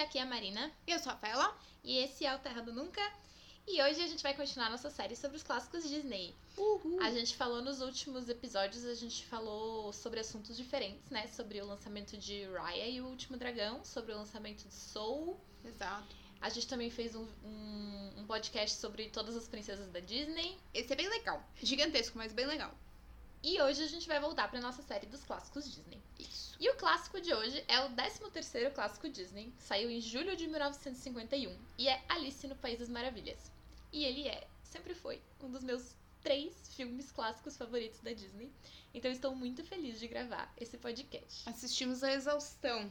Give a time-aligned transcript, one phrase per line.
[0.00, 0.72] Aqui é a Marina.
[0.86, 1.56] Eu sou a Rafaela.
[1.82, 3.00] E esse é o Terra do Nunca.
[3.66, 6.34] E hoje a gente vai continuar nossa série sobre os clássicos Disney.
[6.56, 7.00] Uhul.
[7.00, 11.26] A gente falou nos últimos episódios, a gente falou sobre assuntos diferentes, né?
[11.28, 15.40] Sobre o lançamento de Raya e o Último Dragão, sobre o lançamento de Soul.
[15.64, 16.14] Exato.
[16.40, 20.58] A gente também fez um, um, um podcast sobre todas as princesas da Disney.
[20.74, 21.42] Esse é bem legal.
[21.62, 22.74] Gigantesco, mas bem legal.
[23.46, 26.00] E hoje a gente vai voltar para nossa série dos clássicos Disney.
[26.18, 26.56] Isso.
[26.58, 31.54] E o clássico de hoje é o 13º clássico Disney, saiu em julho de 1951
[31.76, 33.52] e é Alice no País das Maravilhas.
[33.92, 38.50] E ele é, sempre foi, um dos meus três filmes clássicos favoritos da Disney.
[38.94, 41.46] Então estou muito feliz de gravar esse podcast.
[41.46, 42.90] Assistimos a exaustão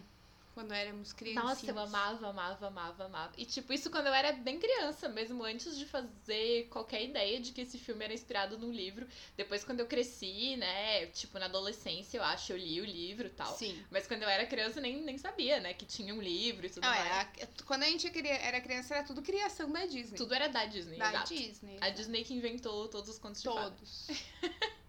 [0.54, 1.44] quando éramos crianças.
[1.44, 3.34] Nossa, eu amava, amava, amava, amava.
[3.38, 7.52] E tipo, isso quando eu era bem criança, mesmo antes de fazer qualquer ideia de
[7.52, 9.08] que esse filme era inspirado num livro.
[9.36, 13.32] Depois, quando eu cresci, né, tipo, na adolescência, eu acho, eu li o livro e
[13.32, 13.56] tal.
[13.56, 13.84] Sim.
[13.90, 16.84] Mas quando eu era criança, nem, nem sabia, né, que tinha um livro e tudo
[16.84, 17.28] Não, mais.
[17.40, 20.18] é, quando a gente era criança, era tudo criação da Disney.
[20.18, 21.34] Tudo era da Disney, da exato.
[21.34, 21.78] Disney.
[21.82, 24.08] A Disney que inventou todos os contos de fadas.
[24.08, 24.08] Todos.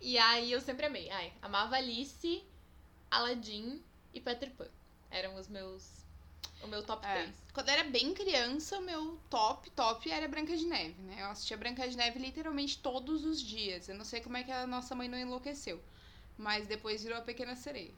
[0.00, 1.08] E aí eu sempre amei.
[1.10, 2.44] Ai, amava Alice,
[3.10, 3.82] Aladdin
[4.16, 4.68] e Peter Pan.
[5.10, 6.04] Eram os meus.
[6.62, 7.24] O meu top É.
[7.24, 7.36] 3.
[7.52, 11.16] Quando eu era bem criança, o meu top, top era Branca de Neve, né?
[11.20, 13.88] Eu assistia Branca de Neve literalmente todos os dias.
[13.88, 15.82] Eu não sei como é que a nossa mãe não enlouqueceu.
[16.38, 17.94] Mas depois virou a Pequena Sereia.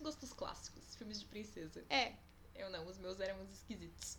[0.00, 1.84] Gostos clássicos, filmes de princesa.
[1.90, 2.12] É.
[2.54, 4.16] Eu não, os meus eram uns esquisitos.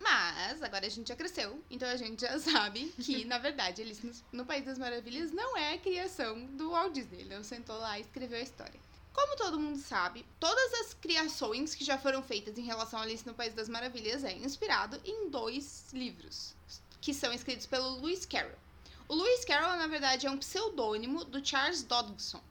[0.00, 4.12] Mas agora a gente já cresceu, então a gente já sabe que, na verdade, no,
[4.40, 7.20] no País das Maravilhas não é a criação do Walt Disney.
[7.20, 8.80] Ele não sentou lá e escreveu a história.
[9.14, 13.24] Como todo mundo sabe, todas as criações que já foram feitas em relação a Alice
[13.24, 16.52] no País das Maravilhas é inspirado em dois livros,
[17.00, 18.58] que são escritos pelo Lewis Carroll.
[19.08, 22.42] O Lewis Carroll, na verdade, é um pseudônimo do Charles Dodgson.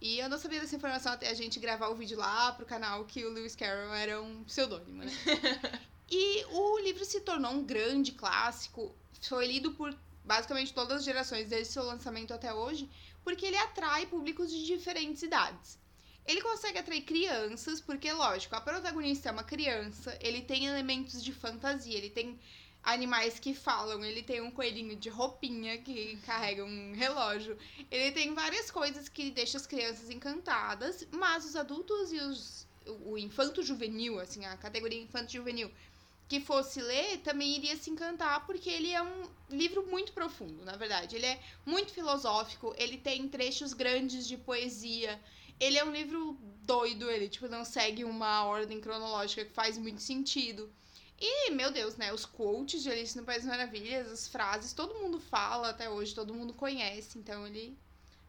[0.00, 3.04] E eu não sabia dessa informação até a gente gravar o vídeo lá pro canal
[3.04, 5.12] que o Lewis Carroll era um pseudônimo, né?
[6.14, 11.48] E o livro se tornou um grande clássico, foi lido por basicamente todas as gerações
[11.48, 12.86] desde seu lançamento até hoje,
[13.24, 15.78] porque ele atrai públicos de diferentes idades.
[16.26, 21.32] Ele consegue atrair crianças, porque, lógico, a protagonista é uma criança, ele tem elementos de
[21.32, 22.38] fantasia, ele tem
[22.82, 27.56] animais que falam, ele tem um coelhinho de roupinha que carrega um relógio,
[27.90, 32.66] ele tem várias coisas que deixam as crianças encantadas, mas os adultos e os,
[33.04, 35.70] o infanto juvenil, assim, a categoria infanto juvenil,
[36.28, 40.76] que fosse ler também iria se encantar, porque ele é um livro muito profundo, na
[40.76, 41.14] verdade.
[41.14, 45.20] Ele é muito filosófico, ele tem trechos grandes de poesia.
[45.62, 50.02] Ele é um livro doido, ele tipo não segue uma ordem cronológica que faz muito
[50.02, 50.72] sentido.
[51.20, 54.98] E, meu Deus, né, os quotes de Alice no País das Maravilhas, as frases, todo
[54.98, 57.78] mundo fala até hoje, todo mundo conhece, então ele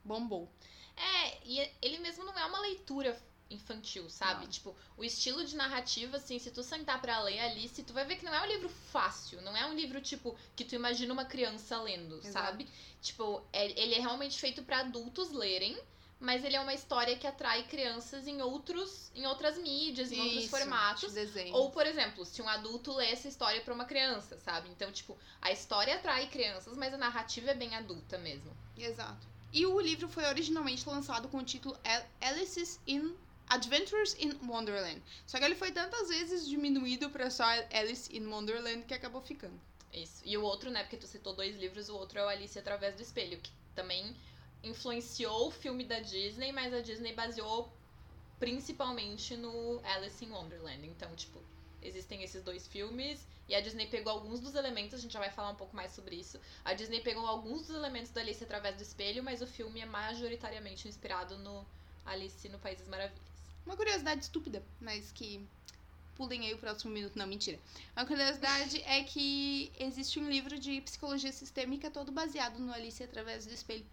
[0.05, 0.47] bombou.
[0.95, 4.43] É, e ele mesmo não é uma leitura infantil, sabe?
[4.45, 4.51] Não.
[4.51, 8.17] Tipo, o estilo de narrativa, assim, se tu sentar pra ler Alice, tu vai ver
[8.17, 9.41] que não é um livro fácil.
[9.41, 12.31] Não é um livro, tipo, que tu imagina uma criança lendo, Exato.
[12.31, 12.67] sabe?
[13.01, 15.75] Tipo, é- ele é realmente feito pra adultos lerem.
[16.23, 20.44] Mas ele é uma história que atrai crianças em outros, em outras mídias, em outros
[20.45, 21.11] Isso, formatos.
[21.13, 21.53] desenho.
[21.53, 24.69] Ou, por exemplo, se um adulto lê essa história pra uma criança, sabe?
[24.69, 28.56] Então, tipo, a história atrai crianças, mas a narrativa é bem adulta mesmo.
[28.78, 29.28] Exato.
[29.51, 33.13] E o livro foi originalmente lançado com o título Al- Alice's in
[33.50, 35.03] Adventures in Wonderland.
[35.28, 39.59] Só que ele foi tantas vezes diminuído pra só Alice in Wonderland que acabou ficando.
[39.91, 40.22] Isso.
[40.23, 42.95] E o outro, né, porque tu citou dois livros, o outro é o Alice através
[42.95, 44.16] do espelho, que também
[44.63, 47.72] influenciou o filme da Disney, mas a Disney baseou
[48.40, 50.88] principalmente no Alice in Wonderland.
[50.88, 51.40] Então, tipo,
[51.81, 55.29] existem esses dois filmes e a Disney pegou alguns dos elementos, a gente já vai
[55.29, 56.40] falar um pouco mais sobre isso.
[56.63, 59.85] A Disney pegou alguns dos elementos da Alice através do espelho, mas o filme é
[59.85, 61.66] majoritariamente inspirado no
[62.06, 63.22] Alice no País das Maravilhas.
[63.66, 65.46] Uma curiosidade estúpida, mas que
[66.16, 67.17] pulem aí o próximo minuto.
[67.17, 67.59] Não, mentira.
[67.96, 73.46] A curiosidade é que existe um livro de psicologia sistêmica todo baseado no Alice através
[73.46, 73.85] do espelho.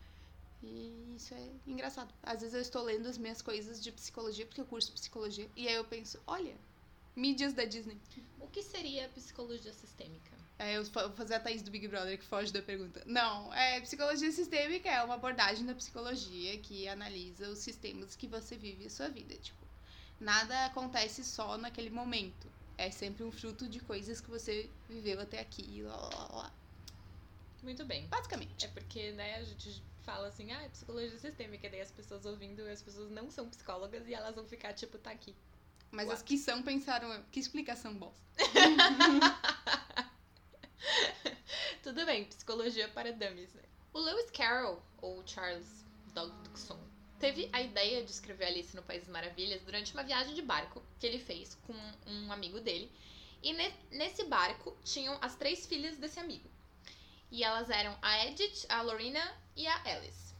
[0.62, 2.12] E isso é engraçado.
[2.22, 5.66] Às vezes eu estou lendo as minhas coisas de psicologia, porque eu curso psicologia, e
[5.66, 6.54] aí eu penso, olha,
[7.16, 7.98] mídias da Disney.
[8.38, 10.40] O que seria psicologia sistêmica?
[10.58, 13.02] É, eu vou fazer a Thaís do Big Brother que foge da pergunta.
[13.06, 18.56] Não, é, psicologia sistêmica é uma abordagem da psicologia que analisa os sistemas que você
[18.56, 19.34] vive a sua vida.
[19.36, 19.66] Tipo,
[20.20, 22.46] nada acontece só naquele momento.
[22.76, 26.52] É sempre um fruto de coisas que você viveu até aqui, lá, lá, lá.
[27.62, 28.06] Muito bem.
[28.08, 28.64] Basicamente.
[28.64, 32.62] É porque, né, a gente fala assim, ah, é psicologia sistêmica, daí as pessoas ouvindo,
[32.62, 35.34] as pessoas não são psicólogas e elas vão ficar, tipo, tá aqui.
[35.90, 36.16] Mas What?
[36.16, 38.20] as que são pensaram, que explicação bosta.
[41.82, 43.62] Tudo bem, psicologia para dummies, né?
[43.92, 46.78] O Lewis Carroll, ou Charles Dodgson,
[47.18, 50.82] teve a ideia de escrever Alice no País das Maravilhas durante uma viagem de barco
[50.98, 51.74] que ele fez com
[52.06, 52.90] um amigo dele.
[53.42, 56.48] E ne nesse barco tinham as três filhas desse amigo.
[57.30, 59.22] E elas eram a Edith, a Lorena
[59.60, 60.34] e a Alice.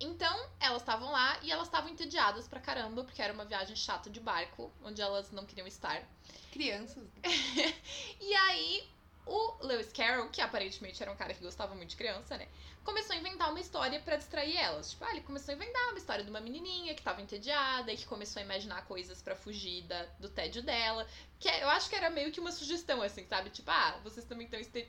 [0.00, 4.08] Então, elas estavam lá e elas estavam entediadas pra caramba, porque era uma viagem chata
[4.08, 6.02] de barco, onde elas não queriam estar.
[6.50, 7.06] Crianças.
[8.20, 8.88] e aí,
[9.26, 12.48] o Lewis Carroll, que aparentemente era um cara que gostava muito de criança, né?
[12.84, 14.90] Começou a inventar uma história para distrair elas.
[14.90, 17.96] Tipo, ah, ele começou a inventar uma história de uma menininha que tava entediada e
[17.96, 21.06] que começou a imaginar coisas para fugir da, do tédio dela.
[21.38, 23.50] Que é, eu acho que era meio que uma sugestão, assim, sabe?
[23.50, 24.80] Tipo, ah, vocês também estão, estão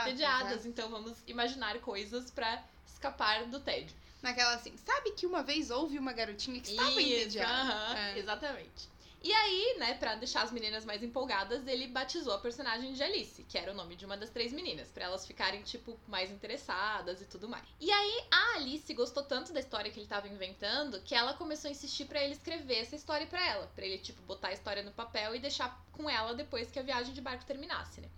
[0.00, 0.68] entediadas, exato.
[0.68, 3.94] então vamos imaginar coisas para escapar do tédio.
[4.22, 7.74] Naquela assim, sabe que uma vez houve uma garotinha que estava Isso, entediada?
[7.74, 8.18] Uh -huh, é.
[8.18, 8.95] Exatamente.
[9.26, 13.42] E aí, né, pra deixar as meninas mais empolgadas, ele batizou a personagem de Alice,
[13.42, 17.20] que era o nome de uma das três meninas, para elas ficarem, tipo, mais interessadas
[17.20, 17.64] e tudo mais.
[17.80, 21.66] E aí, a Alice gostou tanto da história que ele tava inventando que ela começou
[21.66, 24.84] a insistir para ele escrever essa história para ela, para ele, tipo, botar a história
[24.84, 28.08] no papel e deixar com ela depois que a viagem de barco terminasse, né?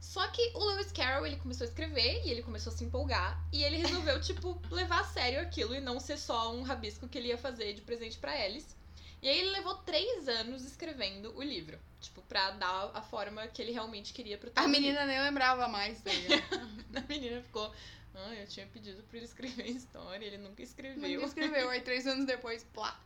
[0.00, 3.40] Só que o Lewis Carroll, ele começou a escrever e ele começou a se empolgar.
[3.52, 7.16] E ele resolveu, tipo, levar a sério aquilo e não ser só um rabisco que
[7.16, 8.74] ele ia fazer de presente para Alice.
[9.22, 11.78] E aí ele levou três anos escrevendo o livro.
[12.00, 16.00] Tipo, pra dar a forma que ele realmente queria pro A menina nem lembrava mais
[16.00, 16.28] dele.
[16.94, 17.72] a menina ficou.
[18.14, 21.20] Ah, eu tinha pedido pra ele escrever história, ele nunca escreveu.
[21.20, 22.98] Nunca escreveu, aí três anos depois, plá.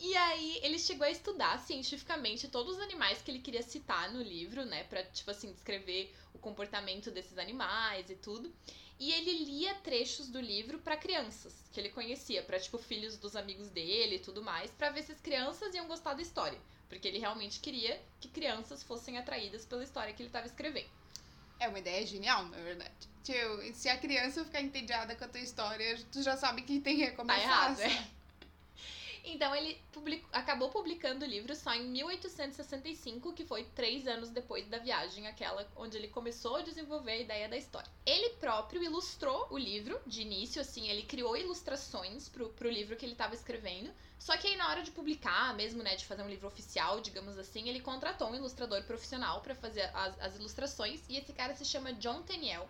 [0.00, 4.20] E aí ele chegou a estudar cientificamente todos os animais que ele queria citar no
[4.20, 4.84] livro, né?
[4.84, 8.52] Pra, tipo assim, descrever o comportamento desses animais e tudo.
[8.98, 13.34] E ele lia trechos do livro para crianças que ele conhecia, para tipo filhos dos
[13.34, 16.58] amigos dele e tudo mais, para ver se as crianças iam gostar da história,
[16.88, 20.88] porque ele realmente queria que crianças fossem atraídas pela história que ele estava escrevendo.
[21.58, 22.92] É uma ideia genial, na verdade.
[23.22, 26.96] Tio, se a criança ficar entediada com a tua história, tu já sabe que tem
[26.96, 27.40] que recomeçar.
[27.40, 28.13] Tá errado, é.
[29.24, 29.80] Então ele
[30.32, 35.66] acabou publicando o livro só em 1865, que foi três anos depois da viagem, aquela
[35.76, 37.90] onde ele começou a desenvolver a ideia da história.
[38.04, 43.04] Ele próprio ilustrou o livro de início, assim, ele criou ilustrações pro, pro livro que
[43.06, 43.90] ele estava escrevendo.
[44.18, 47.38] Só que aí na hora de publicar, mesmo, né, de fazer um livro oficial, digamos
[47.38, 51.02] assim, ele contratou um ilustrador profissional para fazer as, as ilustrações.
[51.08, 52.68] E esse cara se chama John Tenniel.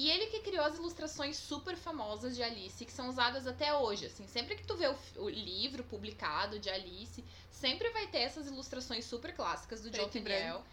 [0.00, 4.06] E ele que criou as ilustrações super famosas de Alice, que são usadas até hoje,
[4.06, 8.46] assim, sempre que tu vê o, o livro publicado de Alice, sempre vai ter essas
[8.46, 10.64] ilustrações super clássicas do John Tenniel.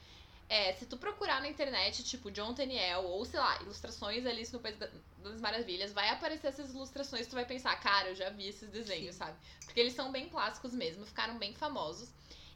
[0.47, 4.61] É, se tu procurar na internet, tipo, John Tenniel, ou sei lá, ilustrações Alice no
[4.61, 8.69] País das Maravilhas, vai aparecer essas ilustrações, tu vai pensar, cara, eu já vi esses
[8.69, 9.19] desenhos, Sim.
[9.19, 9.37] sabe?
[9.65, 12.07] Porque eles são bem clássicos mesmo, ficaram bem famosos.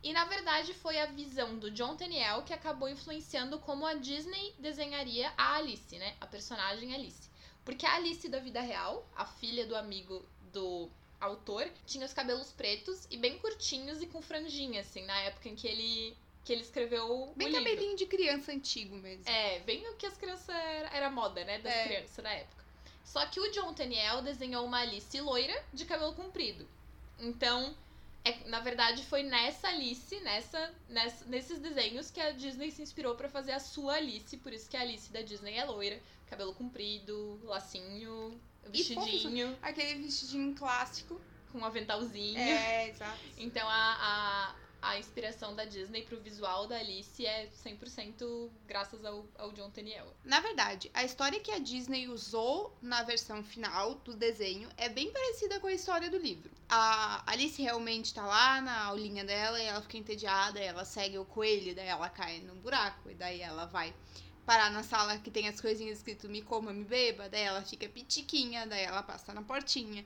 [0.03, 4.53] E na verdade foi a visão do John Tenniel que acabou influenciando como a Disney
[4.57, 6.15] desenharia a Alice, né?
[6.19, 7.29] A personagem Alice.
[7.63, 10.89] Porque a Alice da vida real, a filha do amigo do
[11.19, 15.55] autor, tinha os cabelos pretos e bem curtinhos e com franjinha, assim, na época em
[15.55, 17.63] que ele que ele escreveu bem o livro.
[17.63, 19.29] cabelinho de criança antigo mesmo.
[19.29, 21.83] É, bem o que as crianças era, era moda, né, das é.
[21.83, 22.65] crianças na época.
[23.03, 26.67] Só que o John Tenniel desenhou uma Alice loira de cabelo comprido.
[27.19, 27.75] Então,
[28.23, 33.15] é, na verdade, foi nessa Alice, nessa, nessa, nesses desenhos que a Disney se inspirou
[33.15, 34.37] para fazer a sua Alice.
[34.37, 39.57] Por isso que a Alice da Disney é loira, cabelo comprido, lacinho, vestidinho.
[39.61, 41.19] aquele vestidinho clássico.
[41.51, 42.37] Com um aventalzinho.
[42.39, 43.19] É, exato.
[43.37, 44.55] Então a, a
[44.97, 50.13] inspiração da Disney pro visual da Alice é 100% graças ao, ao John Tenniel.
[50.23, 55.11] Na verdade, a história que a Disney usou na versão final do desenho é bem
[55.11, 56.49] parecida com a história do livro.
[56.67, 61.25] A Alice realmente tá lá na aulinha dela e ela fica entediada, ela segue o
[61.25, 63.93] coelho, daí ela cai num buraco e daí ela vai
[64.45, 67.87] parar na sala que tem as coisinhas escrito me coma, me beba, daí ela fica
[67.87, 70.03] pitiquinha, daí ela passa na portinha.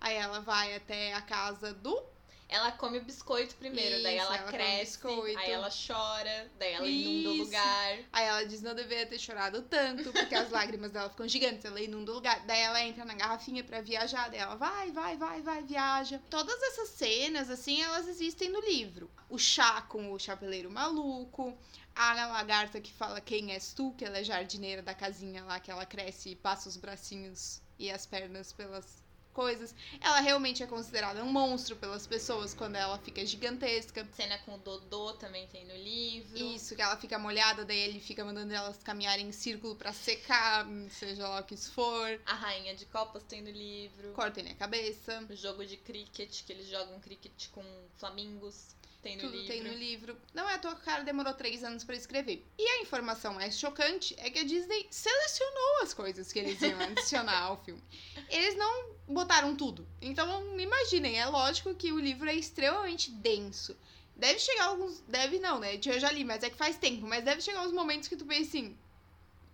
[0.00, 2.15] Aí ela vai até a casa do
[2.48, 4.98] ela come o biscoito primeiro, Isso, daí ela, ela cresce,
[5.36, 7.08] aí ela chora, daí ela Isso.
[7.08, 7.98] inunda o lugar.
[8.12, 11.80] Aí ela diz não deveria ter chorado tanto, porque as lágrimas dela ficam gigantes, ela
[11.80, 12.46] inunda o lugar.
[12.46, 16.20] Daí ela entra na garrafinha para viajar, daí ela vai, vai, vai, vai, viaja.
[16.30, 19.10] Todas essas cenas, assim, elas existem no livro.
[19.28, 21.56] O chá com o chapeleiro maluco,
[21.96, 25.70] a lagarta que fala quem és tu, que ela é jardineira da casinha lá, que
[25.70, 29.02] ela cresce e passa os bracinhos e as pernas pelas
[29.36, 29.74] coisas.
[30.00, 34.08] Ela realmente é considerada um monstro pelas pessoas quando ela fica gigantesca.
[34.14, 36.38] Cena com o Dodô também tem no livro.
[36.38, 40.66] Isso, que ela fica molhada, daí ele fica mandando elas caminharem em círculo para secar,
[40.88, 42.18] seja lá o que isso for.
[42.24, 44.12] A Rainha de Copas tem no livro.
[44.14, 45.22] Cortem a cabeça.
[45.28, 47.62] O jogo de cricket, que eles jogam cricket com
[47.98, 48.74] flamingos.
[49.06, 49.46] Tem no tudo livro.
[49.46, 50.16] tem no livro.
[50.34, 52.44] Não é à toa que o cara demorou três anos pra escrever.
[52.58, 56.80] E a informação mais chocante é que a Disney selecionou as coisas que eles iam
[56.80, 57.82] adicionar ao filme.
[58.28, 59.86] Eles não botaram tudo.
[60.00, 63.76] Então, imaginem, é lógico que o livro é extremamente denso.
[64.16, 65.00] Deve chegar alguns.
[65.06, 65.78] Deve não, né?
[65.84, 67.06] Eu já li, mas é que faz tempo.
[67.06, 68.76] Mas deve chegar uns momentos que tu pensa assim.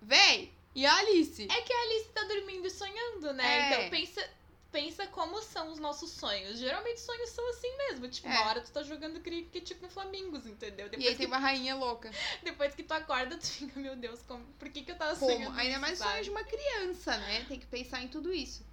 [0.01, 1.43] Véi, e a Alice?
[1.43, 3.45] É que a Alice tá dormindo e sonhando, né?
[3.45, 3.69] É.
[3.69, 4.31] Então pensa,
[4.73, 6.59] pensa como são os nossos sonhos.
[6.59, 8.09] Geralmente sonhos são assim mesmo.
[8.09, 8.31] Tipo, É.
[8.33, 10.87] uma hora tu tá jogando cricket com Flamingos, entendeu?
[10.87, 12.11] E Depois, aí tem que, uma rainha louca.
[12.43, 15.31] depois que tu acorda, tu fica, meu Deus, como, por que, que eu tava Como?
[15.31, 15.57] sonhando?
[15.59, 16.11] Ainda isso, mais sabe?
[16.13, 17.45] sonho de uma criança, né?
[17.47, 18.65] Tem que pensar em tudo isso.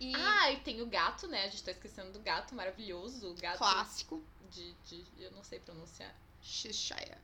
[0.00, 1.44] E Ah, e tem o gato, né?
[1.44, 3.30] A gente tá esquecendo do gato maravilhoso.
[3.30, 4.22] O gato clássico.
[4.50, 5.04] de, de.
[5.18, 6.14] Eu não sei pronunciar.
[6.42, 7.16] Cheshire.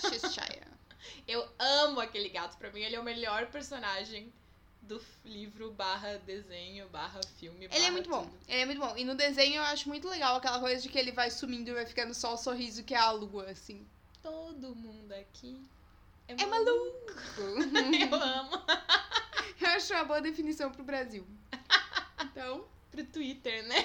[0.00, 0.66] Cheshire.
[1.26, 2.56] Eu amo aquele gato.
[2.58, 4.32] Pra mim, ele é o melhor personagem
[4.82, 7.66] do livro barra desenho, barra filme.
[7.66, 8.24] Ele é barra muito bom.
[8.24, 8.38] tudo.
[8.48, 8.96] Ele é muito bom.
[8.96, 11.74] E no desenho eu acho muito legal aquela coisa de que ele vai sumindo e
[11.74, 13.86] vai ficando só o sorriso que é a lua, assim.
[14.22, 15.60] Todo mundo aqui
[16.28, 17.12] é, É maluco.
[17.38, 17.96] maluco.
[18.10, 18.52] Eu amo.
[19.60, 21.26] eu acho uma boa definição pro Brasil.
[22.22, 23.76] Então, Pro Twitter, né?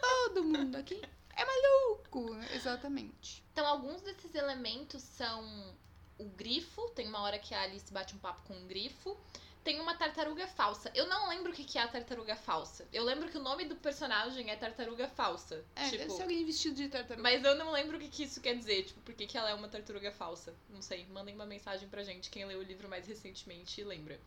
[0.00, 1.00] todo mundo aqui
[1.36, 2.36] é maluco.
[2.54, 3.42] Exatamente.
[3.52, 5.74] Então, alguns desses elementos são
[6.18, 6.88] o grifo.
[6.90, 9.16] Tem uma hora que a Alice bate um papo com um grifo.
[9.64, 10.90] Tem uma tartaruga falsa.
[10.92, 12.86] Eu não lembro o que que é a tartaruga falsa.
[12.92, 15.64] Eu lembro que o nome do personagem é tartaruga falsa.
[15.76, 17.22] É, deve tipo, ser alguém vestido de tartaruga.
[17.22, 18.84] mas eu não lembro o que, que isso quer dizer.
[18.84, 20.52] Tipo, por que, que ela é uma tartaruga falsa?
[20.68, 21.06] Não sei.
[21.06, 24.18] Mandem uma mensagem pra gente, quem leu o livro mais recentemente lembra.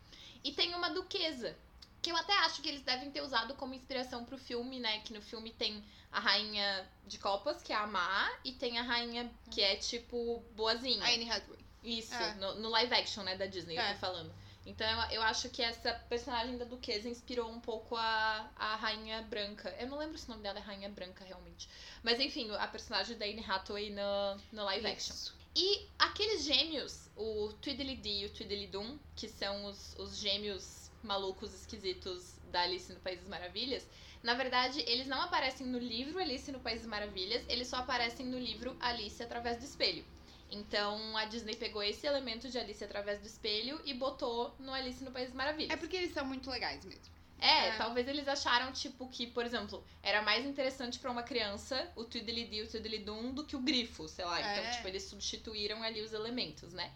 [0.44, 1.56] E tem uma duquesa.
[2.02, 5.00] Que eu até acho que eles devem ter usado como inspiração pro filme, né?
[5.02, 8.84] Que no filme tem a rainha de copas, que é a Má, e tem a
[8.84, 11.04] rainha que é tipo boazinha.
[11.04, 11.60] A Anne Hathaway.
[11.84, 12.36] Isso, É.
[12.36, 13.94] no, no live action, né, da Disney, eu É.
[13.94, 14.32] tô falando.
[14.66, 19.22] Então eu, eu acho que essa personagem da Duquesa inspirou um pouco a, a Rainha
[19.24, 19.74] Branca.
[19.80, 21.70] Eu não lembro se o nome dela é Rainha Branca, realmente.
[22.02, 25.14] Mas enfim, a personagem da Anne Hathaway no, no live action.
[25.14, 25.36] Isso.
[25.56, 32.36] E aqueles gêmeos, o Tweedledee e o Tweedledum, que são os, os gêmeos malucos, esquisitos
[32.52, 33.88] da Alice no País das Maravilhas,
[34.26, 38.26] na verdade, eles não aparecem no livro Alice no País das Maravilhas, eles só aparecem
[38.26, 40.04] no livro Alice através do espelho.
[40.52, 45.04] Então a Disney pegou esse elemento de Alice através do espelho e botou no Alice
[45.04, 45.72] no País das Maravilhas.
[45.72, 47.14] É porque eles são muito legais mesmo.
[47.40, 47.78] É, É.
[47.78, 52.60] talvez eles acharam, tipo, que, por exemplo, era mais interessante pra uma criança o Tweedledee
[52.60, 54.40] e o Tweedledum do que o grifo, sei lá.
[54.40, 54.72] Então, É.
[54.72, 56.92] tipo, eles substituíram ali os elementos, né?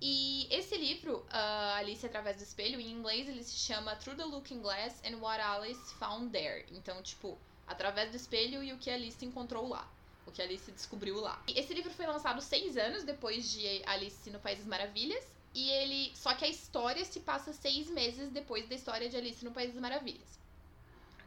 [0.00, 4.24] E esse livro, ah, Alice Através do Espelho, em inglês ele se chama Through the
[4.24, 6.64] Looking Glass and What Alice Found There.
[6.70, 9.86] Então, tipo, através do espelho e o que Alice encontrou lá.
[10.28, 11.42] O que Alice descobriu lá.
[11.48, 15.24] E esse livro foi lançado seis anos depois de Alice no País das Maravilhas.
[15.54, 16.12] E ele.
[16.14, 19.72] Só que a história se passa seis meses depois da história de Alice no País
[19.72, 20.38] das Maravilhas.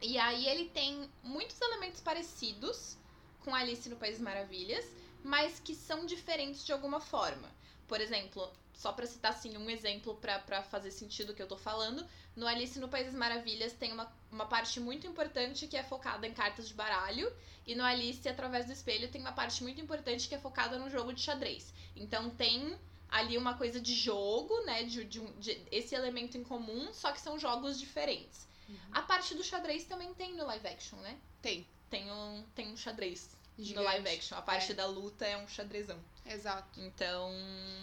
[0.00, 2.96] E aí ele tem muitos elementos parecidos
[3.40, 4.84] com Alice no País das Maravilhas,
[5.22, 7.48] mas que são diferentes de alguma forma.
[7.86, 11.56] Por exemplo, só pra citar assim um exemplo pra fazer sentido o que eu tô
[11.56, 15.84] falando, no Alice no País das Maravilhas tem uma, uma parte muito importante que é
[15.84, 17.32] focada em cartas de baralho,
[17.66, 20.90] e no Alice através do espelho tem uma parte muito importante que é focada no
[20.90, 21.72] jogo de xadrez.
[21.94, 22.76] Então tem
[23.08, 27.20] ali uma coisa de jogo, né, de, de, de esse elemento em comum, só que
[27.20, 28.48] são jogos diferentes.
[28.90, 31.18] A parte do xadrez também tem no live action, né?
[31.42, 31.66] Tem.
[31.90, 33.84] Tem um, tem um xadrez no Gigante.
[33.84, 34.38] live action.
[34.38, 34.74] A parte É.
[34.74, 36.02] da luta é um xadrezão.
[36.24, 36.80] Exato.
[36.80, 37.30] Então.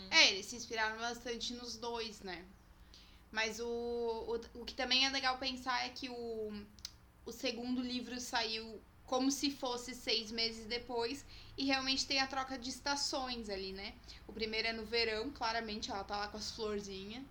[0.10, 2.44] É, eles se inspiraram bastante nos dois, né?
[3.32, 6.52] Mas o, o, o que também é legal pensar é que o,
[7.26, 11.26] o segundo livro saiu como se fosse seis meses depois
[11.58, 13.94] e realmente tem a troca de estações ali, né?
[14.28, 17.24] O primeiro é no verão, claramente ela tá lá com as florzinhas,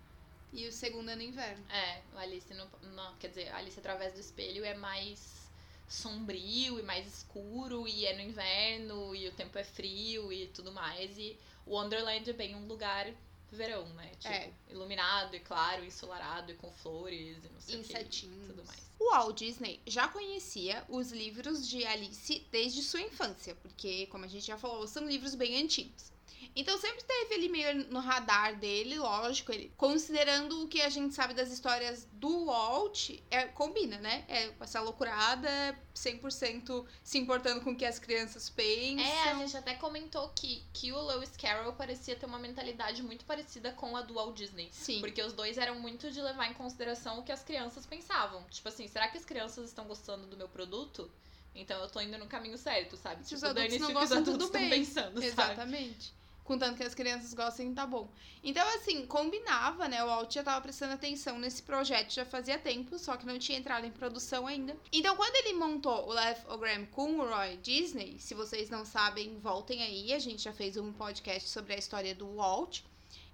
[0.51, 1.63] e o segundo é no inverno.
[1.69, 5.49] É, Alice no, no- Quer dizer, Alice através do espelho é mais
[5.87, 10.71] sombrio e mais escuro, e é no inverno, e o tempo é frio e tudo
[10.71, 11.17] mais.
[11.17, 11.37] E
[11.67, 13.07] Wonderland é bem um lugar
[13.55, 14.11] verão, né?
[14.19, 14.51] Tipo, É.
[14.69, 17.93] iluminado e claro, ensolarado e com flores e não sei o que.
[17.93, 18.47] Insetinhos.
[18.47, 18.89] Tudo mais.
[18.99, 24.27] O Walt Disney já conhecia os livros de Alice desde sua infância, porque, como a
[24.27, 26.11] gente já falou, são livros bem antigos.
[26.59, 31.15] Então sempre teve ele meio no radar dele, lógico, ele considerando o que a gente
[31.15, 34.25] sabe das histórias do Walt, é, combina, né?
[34.27, 35.49] É essa loucurada,
[35.95, 39.05] 100% se importando com o que as crianças pensam.
[39.05, 43.23] É, a gente até comentou que, que o Lewis Carroll parecia ter uma mentalidade muito
[43.23, 44.67] parecida com a do Walt Disney.
[44.73, 44.99] Sim.
[44.99, 48.43] Porque os dois eram muito de levar em consideração o que as crianças pensavam.
[48.49, 51.09] Tipo assim, será que as crianças estão gostando do meu produto?
[51.55, 53.25] Então eu tô indo no caminho certo, sabe?
[53.25, 54.69] Se os tipo, adultos dane-se não os gostam, adultos tudo bem.
[54.69, 55.25] pensando, sabe?
[55.25, 56.18] Exatamente.
[56.49, 58.09] Contanto que as crianças gostem, tá bom.
[58.43, 60.03] Então, assim, combinava, né?
[60.03, 63.59] O Walt já tava prestando atenção nesse projeto já fazia tempo, só que não tinha
[63.59, 64.75] entrado em produção ainda.
[64.91, 69.83] Então, quando ele montou o Lefogram com o Roy Disney, se vocês não sabem, voltem
[69.83, 72.81] aí, a gente já fez um podcast sobre a história do Walt.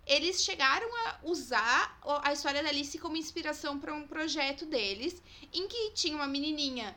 [0.05, 5.69] Eles chegaram a usar a história da Alice como inspiração para um projeto deles, em
[5.69, 6.93] que tinha uma menininha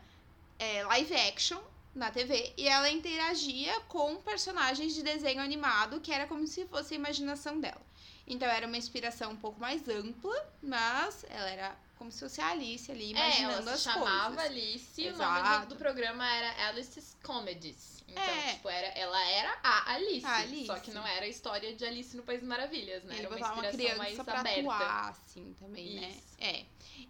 [0.58, 1.60] é, live action
[1.98, 6.94] na TV e ela interagia com personagens de desenho animado que era como se fosse
[6.94, 7.80] a imaginação dela.
[8.26, 12.50] Então era uma inspiração um pouco mais ampla, mas ela era como se fosse a
[12.50, 14.44] Alice ali imaginando é, ela as se chamava coisas.
[14.52, 15.48] Alice e o Exato.
[15.50, 17.98] nome do, do programa era Alice's Comedies.
[18.06, 18.52] Então, É.
[18.54, 20.66] tipo, era, ela era a Alice, A Alice.
[20.66, 23.14] Só que não era a história de Alice no País das Maravilhas, né?
[23.16, 24.60] Ele era uma botava uma inspiração mais criança pra aberta.
[24.60, 26.08] atuar, assim, também, né?
[26.08, 26.36] Isso.
[26.38, 26.64] É.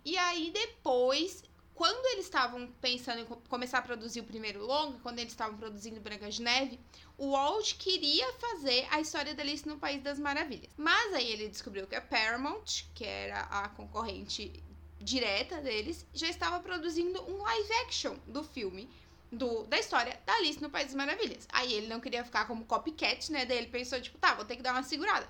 [0.04, 1.44] E aí, depois,
[1.78, 5.56] quando eles estavam pensando em co- começar a produzir o primeiro longa, quando eles estavam
[5.56, 6.80] produzindo Branca de Neve,
[7.16, 10.72] o Walt queria fazer a história da Alice no País das Maravilhas.
[10.76, 14.52] Mas aí ele descobriu que a Paramount, que era a concorrente
[15.00, 18.90] direta deles, já estava produzindo um live action do filme.
[19.30, 21.46] Do, da história da Alice no País das Maravilhas.
[21.52, 23.44] Aí ele não queria ficar como copycat, né?
[23.44, 25.28] Daí ele pensou, tipo, tá, vou ter que dar uma segurada.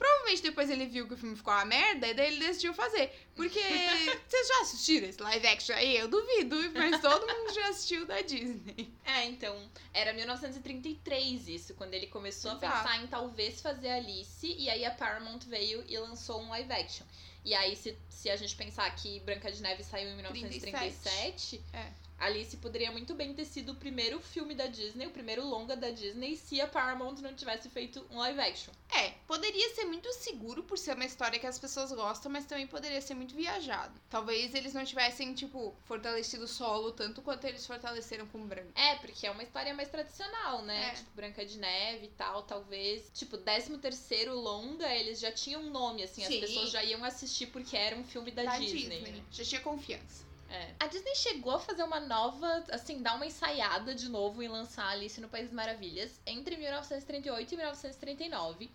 [0.00, 3.12] Provavelmente depois ele viu que o filme ficou uma merda e daí ele decidiu fazer.
[3.36, 3.60] Porque
[4.26, 5.94] vocês já assistiram esse live action aí?
[5.94, 8.90] Eu duvido, mas todo mundo já assistiu da Disney.
[9.04, 9.54] É, então,
[9.92, 12.64] era 1933 isso, quando ele começou Exato.
[12.64, 16.72] a pensar em talvez fazer Alice, e aí a Paramount veio e lançou um live
[16.72, 17.04] action.
[17.44, 21.92] E aí, se, se a gente pensar que Branca de Neve saiu em 1937, É.
[22.20, 25.90] Alice poderia muito bem ter sido o primeiro filme da Disney, o primeiro longa da
[25.90, 28.72] Disney, se a Paramount não tivesse feito um live action.
[28.92, 32.66] É, poderia ser muito seguro por ser uma história que as pessoas gostam, mas também
[32.66, 33.98] poderia ser muito viajado.
[34.10, 38.72] Talvez eles não tivessem, tipo, fortalecido o solo tanto quanto eles fortaleceram com o branco.
[38.74, 40.88] É, porque é uma história mais tradicional, né?
[40.88, 40.94] É.
[40.94, 43.10] Tipo, Branca de Neve e tal, talvez.
[43.14, 46.22] Tipo, 13 terceiro longa, eles já tinham um nome, assim.
[46.24, 46.34] Sim.
[46.34, 49.00] As pessoas já iam assistir porque era um filme da, Disney.
[49.00, 49.22] né?
[49.30, 50.29] Já tinha confiança.
[50.50, 50.74] É.
[50.80, 54.88] A Disney chegou a fazer uma nova, assim, dar uma ensaiada de novo em lançar
[54.88, 58.70] Alice no País das Maravilhas entre 1938 e 1939.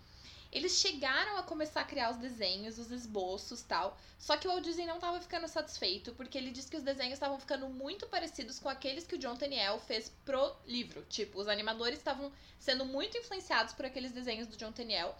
[0.50, 3.98] Eles chegaram a começar a criar os desenhos, os esboços tal.
[4.18, 7.14] Só que o Walt Disney não tava ficando satisfeito, porque ele disse que os desenhos
[7.14, 11.04] estavam ficando muito parecidos com aqueles que o John Tenniel fez pro livro.
[11.10, 15.14] Tipo, os animadores estavam sendo muito influenciados por aqueles desenhos do John Tenniel.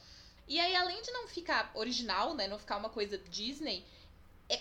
[0.48, 3.84] E aí, além de não ficar original, né, não ficar uma coisa Disney,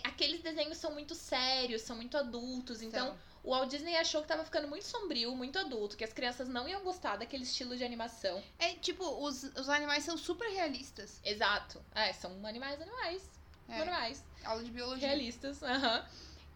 [0.04, 2.82] aqueles desenhos são muito sérios, são muito adultos.
[2.82, 6.50] Então, o Walt Disney achou que tava ficando muito sombrio, muito adulto, que as crianças
[6.50, 8.41] não iam gostar daquele estilo de animação.
[8.58, 11.21] É, tipo, os, os animais são super realistas.
[11.24, 11.84] Exato.
[11.93, 13.30] É, são animais animais.
[13.69, 13.78] É.
[13.78, 14.24] Normais.
[14.43, 15.08] Aula de biologia.
[15.08, 15.62] Realistas.
[15.62, 16.06] Aham.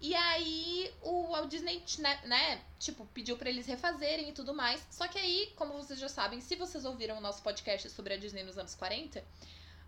[0.02, 4.86] E aí, o Walt Disney, né, né, tipo, pediu pra eles refazerem e tudo mais.
[4.90, 8.18] Só que aí, como vocês já sabem, se vocês ouviram o nosso podcast sobre a
[8.18, 9.22] Disney nos anos 40,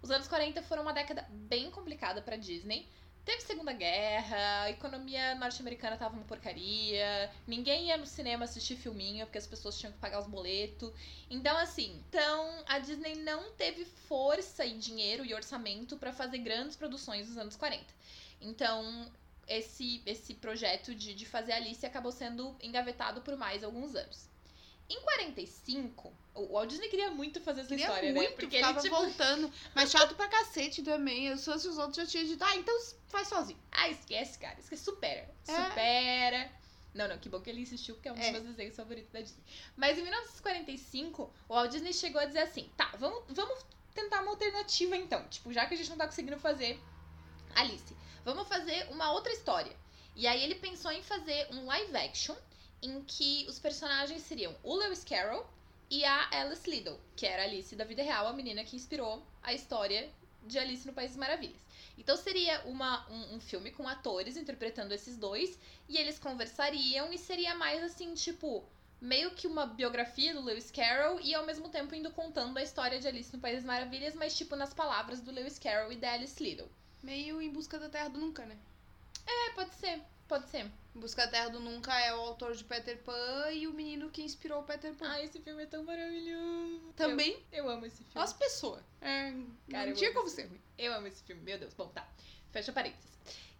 [0.02, 2.90] os anos 40 foram uma década bem complicada pra Disney.
[3.24, 9.28] Teve Segunda Guerra, a economia norte-americana tava uma porcaria, ninguém ia no cinema assistir filminho
[9.28, 10.92] porque as pessoas tinham que pagar os boletos.
[11.30, 16.76] Então, assim, então a Disney não teve força e dinheiro e orçamento pra fazer grandes
[16.76, 17.86] produções nos anos 40.
[18.42, 19.12] Então,
[19.48, 24.28] esse, esse projeto de, de fazer Alice acabou sendo engavetado por mais alguns anos.
[24.92, 28.36] Em 45, o Walt Disney queria muito fazer essa Queria história, muito, né?
[28.36, 29.50] Porque ele, ficava tipo, voltando.
[29.74, 31.28] Mas chato pra cacete também.
[31.28, 32.78] Eu, se fosse os outros, já tinha dito, ah, então
[33.08, 33.58] faz sozinho.
[33.72, 34.60] Ah, esquece, cara.
[34.60, 35.34] Esquece, supera.
[35.48, 35.64] É.
[35.70, 36.52] Supera.
[36.94, 38.32] Não, não, que bom que ele insistiu, porque é um dos É.
[38.32, 39.42] meus desenhos favoritos da Disney.
[39.78, 44.32] Mas em 1945, o Walt Disney chegou a dizer assim: tá, vamos, vamos tentar uma
[44.32, 45.26] alternativa então.
[45.30, 46.78] Tipo, já que a gente não tá conseguindo fazer
[47.56, 49.74] Alice, vamos fazer uma outra história.
[50.18, 52.36] E aí ele pensou em fazer um live action
[52.82, 55.46] em que os personagens seriam o Lewis Carroll
[55.90, 59.22] e a Alice Liddell, que era a Alice da vida real, a menina que inspirou
[59.44, 60.10] a história
[60.44, 61.62] de Alice no País das Maravilhas.
[61.98, 67.18] Então seria uma, um, um filme com atores interpretando esses dois e eles conversariam e
[67.18, 68.64] seria mais assim, tipo,
[69.00, 73.00] meio que uma biografia do Lewis Carroll e ao mesmo tempo indo contando a história
[73.00, 76.14] de Alice no País das Maravilhas, mas tipo nas palavras do Lewis Carroll e da
[76.14, 76.70] Alice Liddell.
[77.04, 78.58] Meio em busca da Terra do Nunca, né?
[79.28, 80.72] É, pode ser, pode ser.
[80.94, 84.22] Busca da Terra do Nunca é o autor de Peter Pan e o menino que
[84.22, 85.08] inspirou o Peter Pan.
[85.08, 86.94] Ai, esse filme é tão maravilhoso.
[86.96, 88.12] Também Eu, eu amo esse filme.
[88.22, 88.84] as pessoas.
[89.00, 89.34] É,
[89.70, 90.62] Cara, não tinha como ser ruim.
[90.78, 91.74] Eu amo esse filme, meu Deus.
[91.74, 92.06] Bom, tá.
[92.52, 93.10] Fecha parênteses.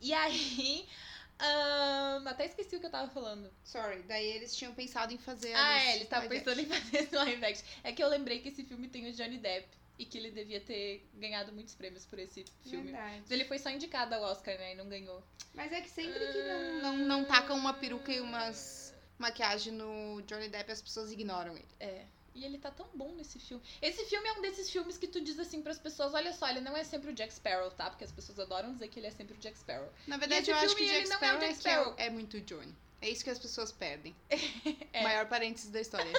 [0.02, 0.88] E aí.
[1.40, 3.52] ahn, até esqueci o que eu tava falando.
[3.64, 6.76] Sorry, daí eles tinham pensado em fazer Ah, é, ele tava live pensando action.
[6.76, 7.66] em fazer esse live action.
[7.84, 9.68] É que eu lembrei que esse filme tem o Johnny Depp
[10.02, 12.92] e que ele devia ter ganhado muitos prêmios por esse filme.
[12.92, 13.20] Verdade.
[13.22, 14.74] Mas ele foi só indicado ao Oscar, né?
[14.74, 15.24] E não ganhou.
[15.54, 20.20] Mas é que sempre que não, não, não tacam uma peruca e umas maquiagem no
[20.24, 21.68] Johnny Depp, as pessoas ignoram ele.
[21.80, 22.06] É.
[22.34, 23.64] E ele tá tão bom nesse filme.
[23.80, 26.62] Esse filme é um desses filmes que tu diz assim pras pessoas: olha só, ele
[26.62, 27.92] não é sempre o Jack Sparrow, tá?
[27.92, 29.88] Porque as pessoas adoram dizer que ele é sempre o Jack Sparrow.
[30.08, 31.68] Na verdade, eu acho filme, que o ele Jack não é Sparrow é, Jack que
[31.68, 31.96] é- Sparrow.
[31.98, 32.76] é muito o Johnny.
[33.02, 34.16] É isso que as pessoas perdem.
[34.94, 35.04] É.
[35.04, 36.12] Maior parênteses da história.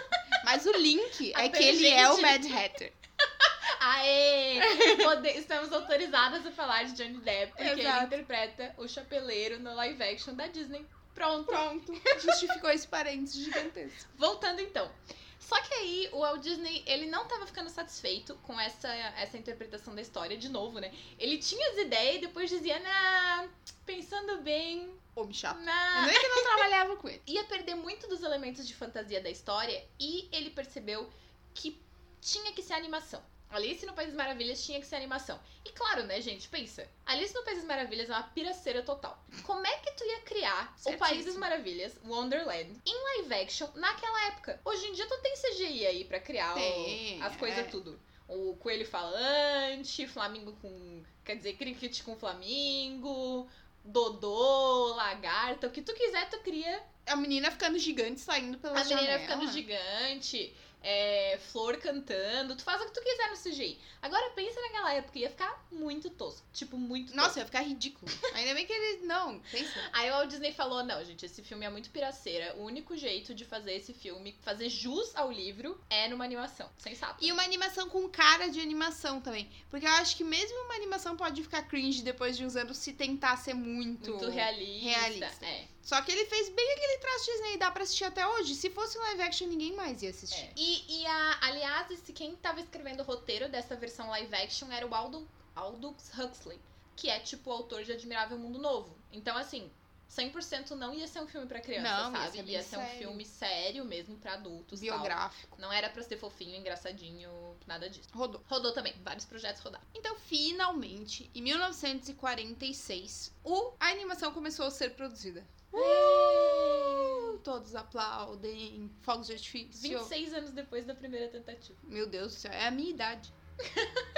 [0.44, 2.22] Mas o link é que ele é o.
[2.22, 2.92] Mad Hatter.
[3.84, 4.60] Aê!
[5.02, 8.04] Pode- Estamos autorizadas a falar de Johnny Depp, porque ele Exato.
[8.06, 10.86] interpreta o chapeleiro no live action da Disney.
[11.14, 11.46] Pronto.
[11.46, 11.92] Pronto.
[12.20, 14.08] Justificou esse parênteses gigantesco.
[14.16, 14.90] Voltando então.
[15.38, 19.94] Só que aí o Walt Disney, ele não tava ficando satisfeito com essa, essa interpretação
[19.94, 20.92] da história, de novo, né?
[21.18, 23.48] Ele tinha as ideias e depois dizia, nah,
[23.84, 25.58] pensando bem, Homem chato.
[25.60, 27.20] Não é que não trabalhava com ele.
[27.26, 31.10] Ia perder muito dos elementos de fantasia da história e ele percebeu
[31.52, 31.78] que
[32.20, 33.22] tinha que ser animação.
[33.52, 35.38] Alice no País das Maravilhas tinha que ser animação.
[35.64, 36.48] E claro, né, gente?
[36.48, 36.88] Pensa.
[37.06, 39.22] Alice no País das Maravilhas é uma piraceira total.
[39.44, 41.38] Como é que tu ia criar o País das Certíssimo.
[41.40, 44.60] Maravilhas, Wonderland, em live action naquela época?
[44.64, 47.64] Hoje em dia tu tem CGI aí pra criar o- Tem, as coisas é.
[47.64, 48.00] tudo.
[48.28, 51.02] O coelho falante, flamingo com.
[51.24, 53.46] Quer dizer, cricket com flamingo,
[53.84, 58.84] dodô, lagarta, o que tu quiser, tu cria A menina ficando gigante saindo pela a
[58.84, 59.20] menina janela.
[59.20, 63.78] ficando gigante, é, flor cantando, tu faz o que tu quiser no CGI.
[64.02, 66.44] Agora pensa naquela época, ia ficar muito tosco.
[66.52, 67.38] Tipo, muito Nossa, tosco.
[67.40, 68.10] ia ficar ridículo.
[68.34, 69.06] Ainda bem que ele.
[69.06, 69.78] Não, pensa.
[69.92, 72.56] Aí o Walt Disney falou: não, gente, esse filme é muito piraceira.
[72.56, 76.68] O único jeito de fazer esse filme, fazer jus ao livro, é numa animação.
[76.78, 77.24] Sem sapo.
[77.24, 79.48] E uma animação com cara de animação também.
[79.70, 82.92] Porque eu acho que mesmo uma animação pode ficar cringe depois de uns anos se
[82.92, 84.10] tentar ser muito.
[84.10, 84.88] Muito realista.
[84.88, 85.46] realista.
[85.46, 85.66] É.
[85.82, 88.54] Só que ele fez bem aquele traço Disney e dá pra assistir até hoje.
[88.54, 90.40] Se fosse live action, ninguém mais ia assistir.
[90.40, 90.52] É.
[90.56, 94.86] E, e a, aliás, esse, quem tava escrevendo o roteiro dessa versão live action era
[94.86, 96.60] o Aldo, Aldous Huxley,
[96.94, 98.96] que é tipo o autor de Admirável Mundo Novo.
[99.12, 99.70] Então, assim,
[100.16, 102.32] 100% não ia ser um filme pra criança, Não, ia sabe?
[102.36, 102.98] ser bem Ia ser um sério.
[102.98, 104.78] filme sério mesmo pra adultos.
[104.80, 104.88] tal.
[104.98, 105.58] Biográfico.
[105.60, 108.08] Não era pra ser fofinho, engraçadinho, nada disso.
[108.12, 108.42] Rodou.
[108.46, 109.84] Rodou também, vários projetos rodaram.
[109.94, 115.46] Então, finalmente, em 1946, o, a animação começou a ser produzida.
[115.72, 119.98] Uh, todos aplaudem, fogos de artifício.
[119.98, 121.78] 26 anos depois da primeira tentativa.
[121.84, 123.32] Meu Deus do céu, é a minha idade.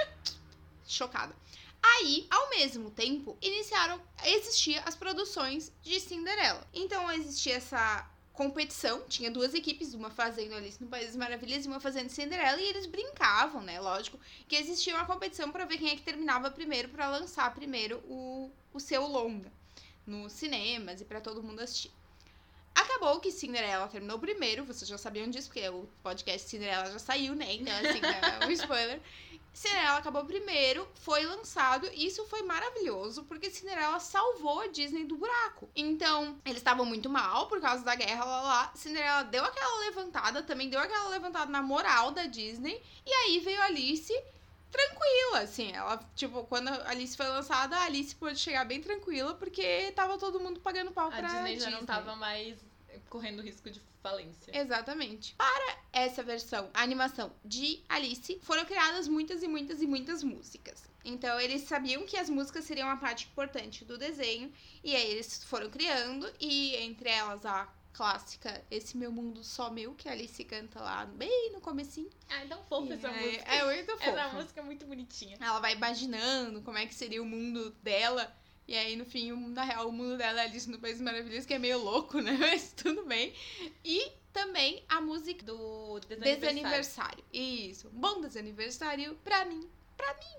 [0.85, 1.33] Chocada.
[1.81, 6.67] Aí, ao mesmo tempo, iniciaram, existia as produções de Cinderela.
[6.73, 11.67] Então existia essa competição, tinha duas equipes, uma fazendo Alice no País das Maravilhas e
[11.69, 13.79] uma fazendo Cinderela, e eles brincavam, né?
[13.79, 17.97] Lógico, que existia uma competição pra ver quem é que terminava primeiro pra lançar primeiro
[18.07, 19.51] o, o seu longa
[20.05, 21.91] nos cinemas e pra todo mundo assistir.
[22.75, 27.33] Acabou que Cinderela terminou primeiro, vocês já sabiam disso, porque o podcast Cinderela já saiu,
[27.33, 27.53] né?
[27.53, 29.01] Então, assim, é um spoiler.
[29.53, 35.15] Cinderela acabou primeiro, foi lançado, e isso foi maravilhoso, porque Cinderela salvou a Disney do
[35.15, 35.69] buraco.
[35.73, 38.71] Então, eles estavam muito mal por causa da guerra lá, lá.
[38.75, 43.61] Cinderela deu aquela levantada, também deu aquela levantada na moral da Disney, e aí veio
[43.61, 44.13] Alice
[44.75, 45.71] tranquila, assim.
[45.71, 50.17] Ela, tipo, quando a Alice foi lançada, a Alice pôde chegar bem tranquila, porque tava
[50.17, 52.57] todo mundo pagando pau A pra Disney já não tava mais
[53.09, 54.57] correndo risco de falência.
[54.57, 55.35] Exatamente.
[55.35, 60.83] Para essa versão, a animação de Alice, foram criadas muitas e muitas e muitas músicas.
[61.03, 64.51] Então eles sabiam que as músicas seriam uma parte importante do desenho
[64.83, 69.95] e aí eles foram criando e entre elas a clássica Esse Meu Mundo Só Meu,
[69.95, 72.09] que a Alice canta lá bem no comecinho.
[72.29, 73.43] Ai, tão fofa essa é, música.
[73.43, 74.09] é muito fofa.
[74.09, 75.37] Essa música é muito bonitinha.
[75.39, 78.35] Ela vai imaginando como é que seria o mundo dela.
[78.67, 81.45] E aí, no fim, na real, o mundo dela é Alice no País das Maravilhas,
[81.45, 82.35] que é meio louco, né?
[82.37, 83.33] Mas tudo bem.
[83.83, 86.41] E também a música Do desaniversário.
[86.41, 87.23] Desaniversário.
[87.31, 87.89] Isso.
[87.91, 89.69] Bom desaniversário pra mim.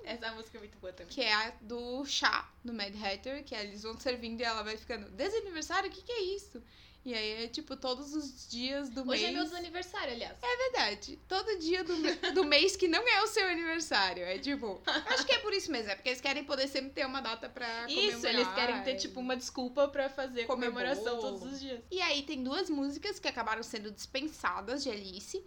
[0.07, 1.13] Essa música é muito boa também.
[1.13, 4.77] Que é a do chá, do Mad Hatter, que eles vão servindo e ela vai
[4.77, 5.11] ficando.
[5.11, 5.91] Desaniversário?
[5.91, 6.63] O que, que é isso?
[7.07, 9.25] E aí é tipo todos os dias do Hoje mês.
[9.29, 10.37] é meu desaniversário, aliás.
[10.43, 11.17] É verdade.
[11.29, 14.25] Todo dia do, me- do mês que não é o seu aniversário.
[14.25, 14.83] É tipo.
[14.85, 15.89] Acho que é por isso mesmo.
[15.91, 18.35] É porque eles querem poder sempre ter uma data pra Isso, comemorar.
[18.35, 21.81] eles querem ter, tipo, uma desculpa pra fazer comemoração todos os dias.
[21.93, 25.41] E aí tem duas músicas que acabaram sendo dispensadas de Alice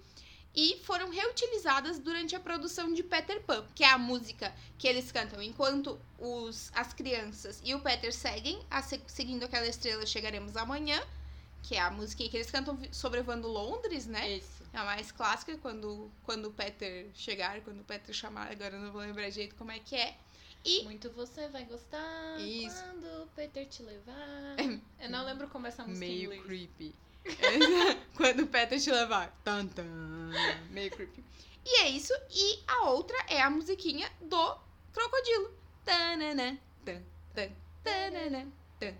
[0.55, 5.11] e foram reutilizadas durante a produção de Peter Pan, que é a música que eles
[5.11, 10.55] cantam enquanto os, as crianças e o Peter seguem a se- seguindo aquela estrela chegaremos
[10.57, 10.99] amanhã,
[11.63, 14.37] que é a música que eles cantam sobrevoando Londres, né?
[14.37, 14.63] Isso.
[14.73, 18.81] É a mais clássica quando quando o Peter chegar, quando o Peter chamar, agora eu
[18.81, 20.15] não vou lembrar direito como é que é.
[20.63, 22.83] E Muito você vai gostar Isso.
[22.83, 24.55] quando o Peter te levar.
[24.99, 26.43] Eu não lembro como é essa música em meio inglês.
[26.45, 26.95] creepy.
[28.15, 29.29] Quando o Peter te levar.
[29.43, 29.85] Tan, tan.
[30.69, 31.23] Meio creepy.
[31.65, 32.13] E é isso.
[32.31, 34.57] E a outra é a musiquinha do
[34.91, 35.53] Crocodilo.
[35.85, 37.01] Tanana, tan,
[37.33, 37.49] tan,
[37.83, 38.47] tanana,
[38.79, 38.93] tan,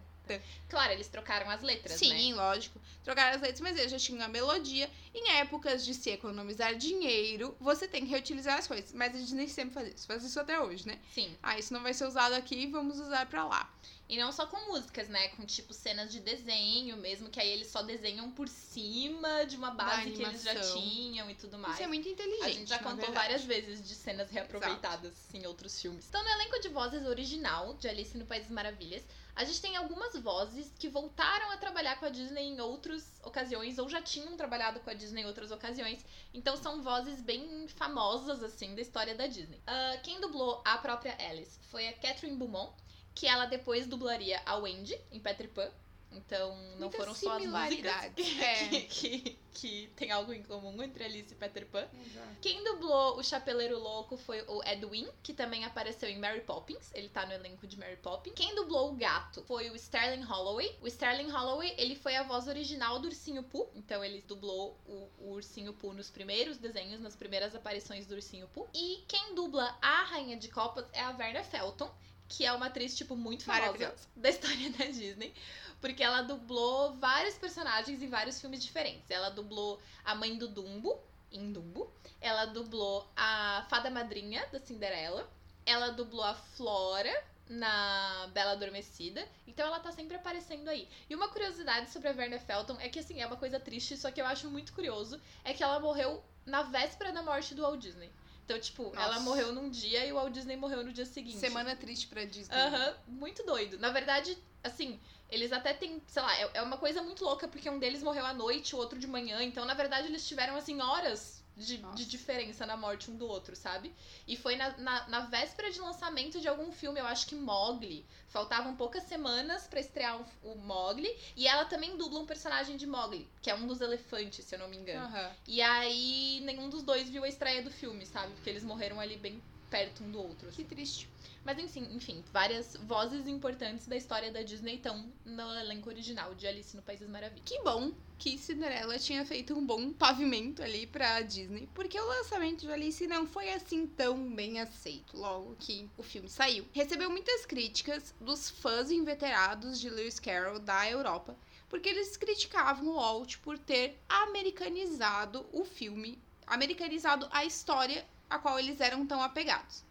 [0.68, 2.08] Claro, eles trocaram as letras, né?
[2.08, 2.80] Sim, lógico.
[3.04, 4.90] Trocaram as letras, mas eles já tinham a melodia.
[5.14, 8.92] Em épocas de se economizar dinheiro, você tem que reutilizar as coisas.
[8.94, 10.08] Mas a Disney sempre faz isso.
[10.08, 11.00] Faz isso até hoje, né?
[11.14, 11.36] Sim.
[11.42, 13.72] Ah, isso não vai ser usado aqui, vamos usar pra lá.
[14.10, 15.28] E não só com músicas, né?
[15.30, 19.70] Com tipo cenas de desenho mesmo, que aí eles só desenham por cima de uma
[19.70, 21.76] base que eles já tinham e tudo mais.
[21.76, 22.44] Isso é muito inteligente.
[22.44, 26.08] A gente já contou várias vezes de cenas reaproveitadas em outros filmes.
[26.10, 29.04] Então, no elenco de vozes original de Alice no País das Maravilhas,
[29.40, 33.80] a gente tem algumas vozes que voltaram a trabalhar com a Disney em outras ocasiões,
[33.80, 36.06] ou já tinham trabalhado com a Disney em outras ocasiões.
[36.34, 39.62] Então, são vozes bem famosas, assim, da história da Disney.
[39.66, 42.74] Ah, quem dublou a própria Alice foi a Catherine Beaumont,
[43.16, 45.72] que ela depois dublaria a Wendy em Peter Pan.
[46.12, 48.40] Então, não Muitas foram só as músicas similaridades.
[48.40, 48.66] É.
[48.70, 51.88] que, que, que tem algo em comum entre Alice e Peter Pan.
[51.94, 52.28] Exato.
[52.42, 56.92] Quem dublou o Chapeleiro Louco foi o Edwin, que também apareceu em Mary Poppins.
[56.94, 58.34] Ele tá no elenco de Mary Poppins.
[58.36, 60.76] Quem dublou o gato foi o Sterling Holloway.
[60.82, 63.70] O Sterling Holloway, ele foi a voz original do Ursinho Pooh.
[63.76, 68.48] Então ele dublou o, o Ursinho Pooh nos primeiros desenhos, nas primeiras aparições do Ursinho
[68.48, 68.68] Pooh.
[68.74, 71.90] E quem dubla a Rainha de Copas é a Verna Felton.
[72.30, 75.34] Que é uma atriz, tipo, muito famosa da história da Disney.
[75.82, 79.10] Porque ela dublou vários personagens em vários filmes diferentes.
[79.10, 80.98] Ela dublou a mãe do Dumbo,
[81.32, 81.92] em Dumbo.
[82.22, 85.30] Ela dublou a fada madrinha da Cinderela.
[85.66, 87.12] Ela dublou a Flora
[87.50, 89.28] na Bela Adormecida.
[89.48, 90.88] Então ela tá sempre aparecendo aí.
[91.10, 94.12] E uma curiosidade sobre a Verna Felton é que, assim, é uma coisa triste, só
[94.12, 97.80] que eu acho muito curioso, é que ela morreu na véspera da morte do Walt
[97.80, 98.12] Disney.
[98.50, 99.00] Então, tipo, Nossa.
[99.00, 101.38] ela morreu num dia e o Walt Disney morreu no dia seguinte.
[101.38, 102.56] Semana triste pra Disney.
[102.58, 103.78] Aham, muito doido.
[103.78, 107.70] Na verdade, assim, eles até têm, sei lá, é, é uma coisa muito louca, porque
[107.70, 109.44] um deles morreu à noite, o outro de manhã.
[109.44, 113.56] Então, na verdade, eles tiveram, assim, horas de, de diferença na morte um do outro,
[113.56, 113.94] sabe?
[114.28, 118.06] E foi na, na, na véspera de lançamento de algum filme, eu acho que Mogli.
[118.28, 121.10] Faltavam poucas semanas pra estrear o, o Mogli.
[121.36, 124.60] E ela também dubla um personagem de Mogli, que é um dos elefantes, se eu
[124.60, 125.06] não me engano.
[125.06, 125.32] Aham.
[125.48, 128.34] E aí, nenhum dos dois viu a estreia do filme, sabe?
[128.34, 130.48] Porque eles morreram ali bem perto um do outro.
[130.50, 130.64] assim.
[130.64, 131.10] Que triste.
[131.44, 136.46] Mas enfim, enfim, várias vozes importantes da história da Disney estão no elenco original de
[136.46, 137.44] Alice no País das Maravilhas.
[137.46, 142.62] Que bom que Cinderela tinha feito um bom pavimento ali pra Disney, porque o lançamento
[142.62, 146.68] de Alice não foi assim tão bem aceito logo que o filme saiu.
[146.74, 151.38] Recebeu muitas críticas dos fãs inveterados de Lewis Carroll da Europa,
[151.70, 158.60] porque eles criticavam o Walt por ter americanizado o filme, americanizado a história a qual
[158.60, 159.88] eles eram tão apegados.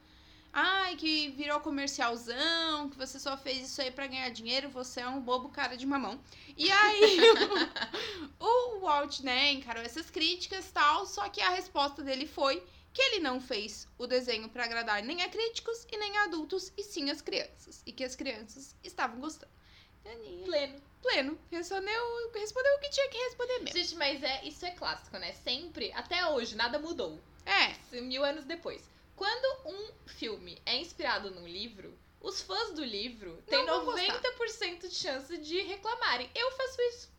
[0.61, 5.07] Ai, que virou comercialzão, que você só fez isso aí pra ganhar dinheiro, você é
[5.07, 6.21] um bobo cara de mamão.
[6.57, 7.17] E aí,
[8.41, 12.61] o Walt, né, encarou essas críticas e tal, só que a resposta dele foi
[12.93, 16.73] que ele não fez o desenho pra agradar nem a críticos e nem a adultos,
[16.77, 17.81] e sim as crianças.
[17.87, 19.53] E que as crianças estavam gostando.
[20.45, 20.83] Pleno.
[21.01, 23.79] Pleno, respondeu, respondeu o que tinha que responder mesmo.
[23.79, 25.33] Gente, mas é, isso é clássico, né?
[25.35, 27.21] Sempre, até hoje, nada mudou.
[27.47, 28.98] É, Mil anos depois.
[29.19, 34.21] Quando um filme é inspirado num livro, os fãs do livro têm Não vão gostar.
[34.21, 36.31] 90% de chance de reclamarem.
[36.37, 37.18] Eu faço isso.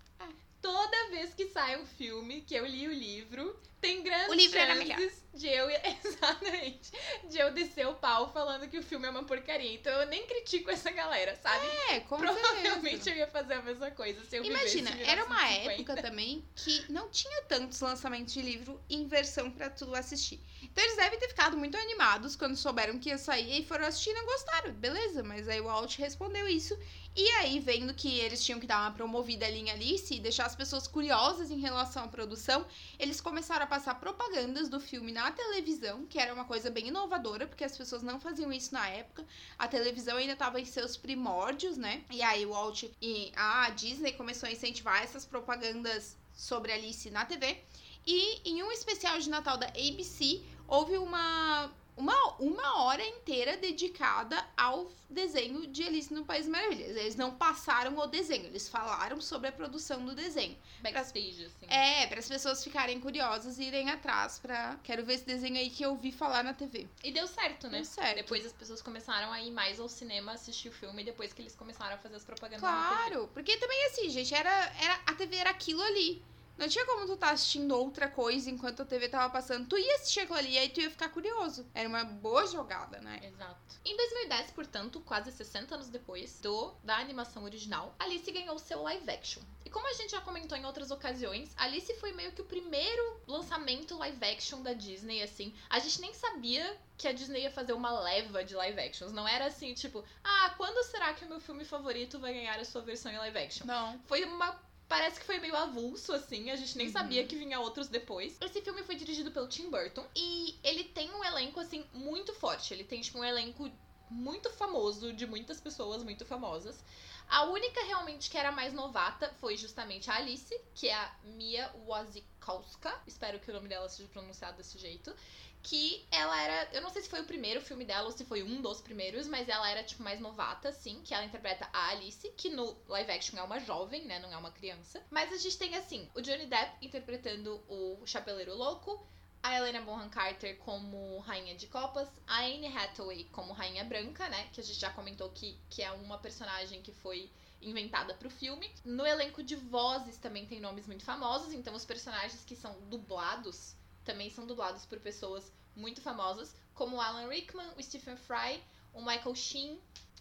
[0.62, 4.60] Toda vez que sai um filme que eu li o livro, tem grandes O livro
[4.60, 5.70] chances de eu
[6.04, 6.92] exatamente
[7.30, 9.74] de eu descer o pau falando que o filme é uma porcaria.
[9.74, 11.66] Então eu nem critico essa galera, sabe?
[11.92, 13.10] é, com Provavelmente certeza.
[13.12, 15.74] eu ia fazer a mesma coisa se eu Imagina, era uma 1950.
[15.74, 20.42] época também que não tinha tantos lançamentos de livro em versão pra tu assistir.
[20.62, 24.10] Então eles devem ter ficado muito animados quando souberam que ia sair e foram assistir
[24.10, 24.74] e não gostaram.
[24.74, 26.78] Beleza, mas aí o Walt respondeu isso.
[27.22, 30.46] E aí, vendo que eles tinham que dar uma promovida ali em Alice e deixar
[30.46, 32.66] as pessoas curiosas em relação à produção,
[32.98, 37.46] eles começaram a passar propagandas do filme na televisão, que era uma coisa bem inovadora,
[37.46, 39.26] porque as pessoas não faziam isso na época.
[39.58, 42.06] A televisão ainda estava em seus primórdios, né?
[42.10, 47.26] E aí o Walt e a Disney começou a incentivar essas propagandas sobre Alice na
[47.26, 47.62] TV.
[48.08, 51.70] E em um especial de Natal da ABC, houve uma,
[52.00, 56.96] uma, uma hora inteira dedicada ao desenho de Alice no País Maravilhas.
[56.96, 60.58] Eles não passaram o desenho, eles falaram sobre a produção do desenho.
[60.82, 61.66] backstage, assim.
[61.68, 64.80] É, para as pessoas ficarem curiosas e irem atrás pra.
[64.82, 66.88] Quero ver esse desenho aí que eu vi falar na TV.
[67.04, 67.80] E deu certo, né?
[67.80, 68.16] Deu certo.
[68.16, 71.56] Depois as pessoas começaram a ir mais ao cinema assistir o filme depois que eles
[71.56, 72.62] começaram a fazer as propagandas.
[72.62, 74.50] Claro, porque também assim, gente, era,
[74.82, 76.24] era a TV era aquilo ali.
[76.60, 79.66] Não tinha como tu tá assistindo outra coisa enquanto a TV tava passando.
[79.66, 81.66] Tu ia assistir aquilo ali e aí tu ia ficar curioso.
[81.74, 83.18] Era uma boa jogada, né?
[83.24, 83.80] Exato.
[83.86, 89.10] Em 2010, portanto, quase 60 anos depois do da animação original, Alice ganhou seu live
[89.10, 89.42] action.
[89.64, 93.22] E como a gente já comentou em outras ocasiões, Alice foi meio que o primeiro
[93.26, 95.54] lançamento live action da Disney, assim.
[95.70, 99.14] A gente nem sabia que a Disney ia fazer uma leva de live actions.
[99.14, 102.66] Não era assim, tipo, ah, quando será que o meu filme favorito vai ganhar a
[102.66, 103.66] sua versão em live action?
[103.66, 103.98] Não.
[104.06, 104.60] Foi uma.
[104.90, 106.94] Parece que foi meio avulso, assim, a gente nem Uhum.
[106.94, 108.36] sabia que vinha outros depois.
[108.42, 112.74] Esse filme foi dirigido pelo Tim Burton e ele tem um elenco, assim, muito forte.
[112.74, 113.70] Ele tem, tipo, um elenco
[114.10, 116.84] muito famoso, de muitas pessoas muito famosas.
[117.30, 121.72] A única realmente que era mais novata foi justamente a Alice, que é a Mia
[121.86, 122.92] Wasikowska.
[123.06, 125.16] Espero que o nome dela seja pronunciado desse jeito.
[125.62, 126.70] Que ela era.
[126.74, 129.28] Eu não sei se foi o primeiro filme dela ou se foi um dos primeiros,
[129.28, 131.02] mas ela era, tipo, mais novata, assim.
[131.04, 134.18] Que ela interpreta a Alice, que no live action é uma jovem, né?
[134.20, 135.04] Não é uma criança.
[135.12, 139.06] Mas a gente tem, assim, o Johnny Depp interpretando o Chapeleiro Louco.
[139.42, 142.10] A Helena Bonham Carter como Rainha de Copas.
[142.28, 144.50] A Anne Hathaway como Rainha Branca, né?
[144.52, 148.70] Que a gente já comentou que, que é uma personagem que foi inventada pro filme.
[148.84, 153.76] No elenco de vozes também tem nomes muito famosos, então os personagens que são dublados
[154.04, 159.02] também são dublados por pessoas muito famosas, como o Alan Rickman, o Stephen Fry, o
[159.02, 159.80] Michael Sheen,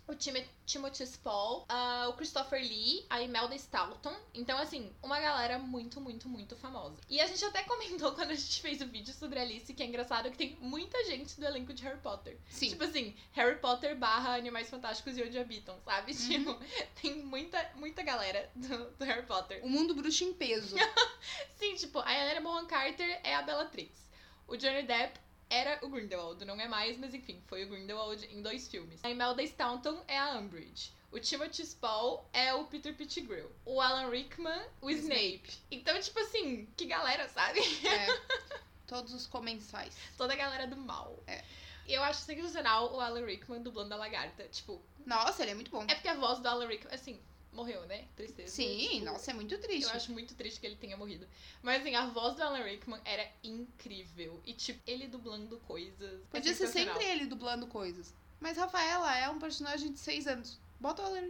[0.08, 0.32] o Tim
[0.64, 4.14] Timothy Spall, ah, o Christopher Lee, a Imelda Staunton.
[4.34, 6.96] Então, assim, uma galera muito, muito, muito famosa.
[7.08, 9.86] E a gente até comentou quando a gente fez o vídeo sobre Alice, que é
[9.86, 12.38] engraçado que tem muita gente do elenco de Harry Potter.
[12.48, 12.70] Sim.
[12.70, 16.12] Tipo assim, Harry Potter barra Animais Fantásticos e Onde Habitam, sabe?
[16.12, 16.18] Uhum.
[16.18, 16.58] Tipo,
[17.00, 19.62] tem muita, muita galera do, do Harry Potter.
[19.62, 20.74] O mundo bruxo em peso.
[21.54, 24.08] Sim, tipo, a Helena Bonham Carter é a Bellatrix.
[24.46, 28.42] O Johnny Depp era o Grindelwald, não é mais, mas enfim, foi o Grindelwald em
[28.42, 29.00] dois filmes.
[29.02, 30.92] A Imelda Staunton é a Umbridge.
[31.10, 33.50] O Timothy Spall é o Peter Pettigrew.
[33.64, 35.50] O Alan Rickman, o Snape.
[35.70, 37.60] Então, tipo assim, que galera, sabe?
[37.60, 38.06] É.
[38.86, 39.96] Todos os comensais.
[40.18, 41.18] Toda a galera do mal.
[41.26, 41.42] É.
[41.86, 44.44] E eu acho sensacional o Alan Rickman dublando a lagarta.
[44.48, 45.82] Tipo, Nossa, ele é muito bom.
[45.88, 47.18] é porque a voz do Alan Rickman, assim,
[47.52, 48.06] morreu, né?
[48.16, 48.52] Tristeza.
[48.52, 49.88] Sim, Tipo, nossa, é muito triste.
[49.88, 51.26] Eu acho muito triste que ele tenha morrido.
[51.62, 54.40] Mas assim, a voz do Alan Rickman era incrível.
[54.44, 56.20] E tipo, ele dublando coisas.
[56.20, 56.94] é Podia ser sensacional.
[56.94, 58.14] sempre ele dublando coisas.
[58.40, 60.58] Mas Rafaela é um personagem de 6 anos.
[60.78, 61.28] Bota o Alan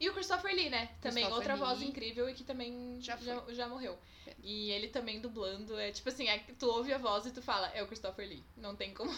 [0.00, 0.90] E o Christopher Lee, né?
[1.00, 1.88] Também outra voz Lee.
[1.88, 3.96] incrível e que também Já já, já, morreu.
[4.26, 4.34] É.
[4.42, 7.68] E ele também dublando é tipo assim, é tu ouve a voz e tu fala,
[7.68, 8.42] é o Christopher Lee.
[8.56, 9.14] Não tem como,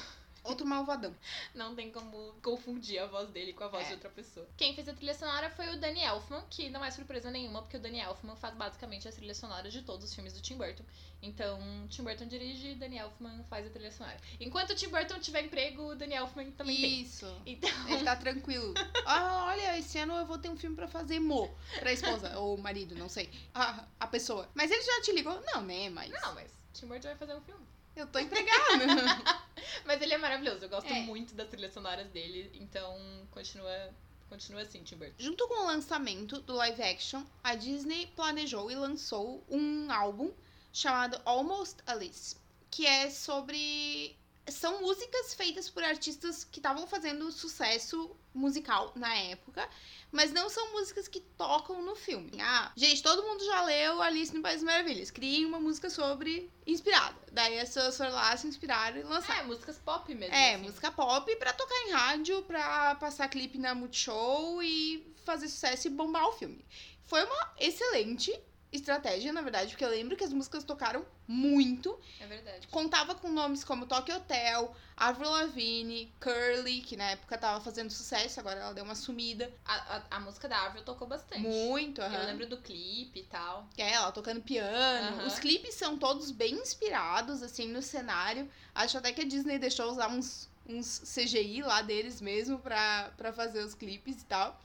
[0.48, 1.14] Outro malvadão.
[1.54, 3.88] não tem como confundir a voz dele com a voz É.
[3.88, 4.46] de outra pessoa.
[4.56, 7.76] Quem fez a trilha sonora foi o Danny Elfman, que não é surpresa nenhuma, porque
[7.76, 10.84] o Danny Elfman faz basicamente as trilhas sonoras de todos os filmes do Tim Burton.
[11.20, 11.58] Então,
[11.90, 14.16] Tim Burton dirige, Danny Elfman faz a trilha sonora.
[14.38, 17.00] Enquanto o Tim Burton tiver emprego, o Danny Elfman também tem.
[17.02, 17.26] Isso.
[17.44, 18.72] Então, Ele tá tranquilo.
[19.10, 21.50] Ah, olha, esse ano eu vou ter um filme pra fazer mo.
[21.78, 23.30] Pra esposa, ou marido, não sei.
[23.54, 24.48] A, a pessoa.
[24.54, 25.40] Mas ele já te ligou?
[25.46, 25.88] Não, né?
[25.88, 26.10] Mas.
[26.10, 27.64] não, mas Tim Burton vai fazer um filme.
[27.98, 28.84] Eu tô empregada.
[29.84, 31.00] Mas ele é maravilhoso, eu gosto É.
[31.00, 32.96] muito das trilhas sonoras dele, então
[33.32, 33.90] continua,
[34.28, 35.14] continua assim, Tim Burton.
[35.18, 40.32] Junto com o lançamento do live action, a Disney planejou e lançou um álbum
[40.72, 42.36] chamado Almost Alice,
[42.70, 44.16] que é sobre
[44.50, 49.68] são músicas feitas por artistas que estavam fazendo sucesso musical na época,
[50.10, 52.30] mas não são músicas que tocam no filme.
[52.40, 55.10] Ah, gente, todo mundo já leu Alice no País das Maravilhas.
[55.10, 57.16] Criem uma música sobre inspirada.
[57.32, 59.40] Daí as pessoas foram lá, se inspiraram e lançaram.
[59.40, 60.34] É, músicas pop mesmo.
[60.34, 60.62] É, assim.
[60.62, 65.90] música pop pra tocar em rádio, pra passar clipe na Multishow e fazer sucesso e
[65.90, 66.64] bombar o filme.
[67.04, 68.32] Foi uma excelente
[68.72, 71.98] estratégia, na verdade, porque eu lembro que as músicas tocaram muito.
[72.20, 72.66] É verdade.
[72.68, 78.38] Contava com nomes como Tokyo Hotel, Avril Lavigne, Curly, que na época tava fazendo sucesso,
[78.40, 79.50] agora ela deu uma sumida.
[79.64, 81.40] A, a, a música da Avril tocou bastante.
[81.40, 82.14] Muito, aham.
[82.14, 83.68] Eu lembro do clipe e tal.
[83.76, 85.16] É, ela tocando piano.
[85.16, 85.26] Aham.
[85.26, 88.50] Os clipes são todos bem inspirados, assim, no cenário.
[88.74, 93.32] Acho até que a Disney deixou usar uns, uns CGI lá deles mesmo pra, pra
[93.32, 94.60] fazer os clipes e tal.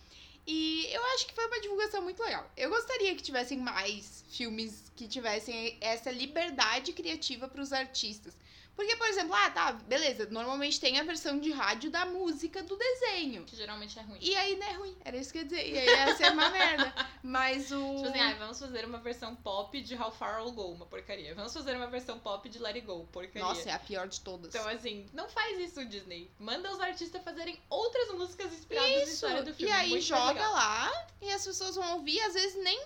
[0.45, 2.49] E eu acho que foi uma divulgação muito legal.
[2.58, 8.34] Eu gostaria que tivessem mais filmes que tivessem essa liberdade criativa pros artistas.
[8.75, 12.75] Porque, por exemplo, ah, tá, beleza, normalmente tem a versão de rádio da música do
[12.75, 13.43] desenho.
[13.45, 14.17] Que geralmente é ruim.
[14.19, 15.69] E aí não é ruim, era isso que eu ia dizer.
[15.69, 16.93] E aí ia ser uma merda.
[17.21, 17.95] Mas o.
[17.95, 21.36] Tipo assim, ah, vamos fazer uma versão pop de How Far I'll Go, uma porcaria.
[21.36, 23.43] Vamos fazer uma versão pop de Let It Go, porcaria.
[23.43, 24.53] Nossa, é a pior de todas.
[24.53, 26.31] Então, assim, não faz isso, Disney.
[26.39, 29.71] Manda os artistas fazerem outras músicas inspiradas na Isso, história do e filme.
[29.71, 32.81] aí Muito joga lá e as pessoas vão ouvir, às vezes nem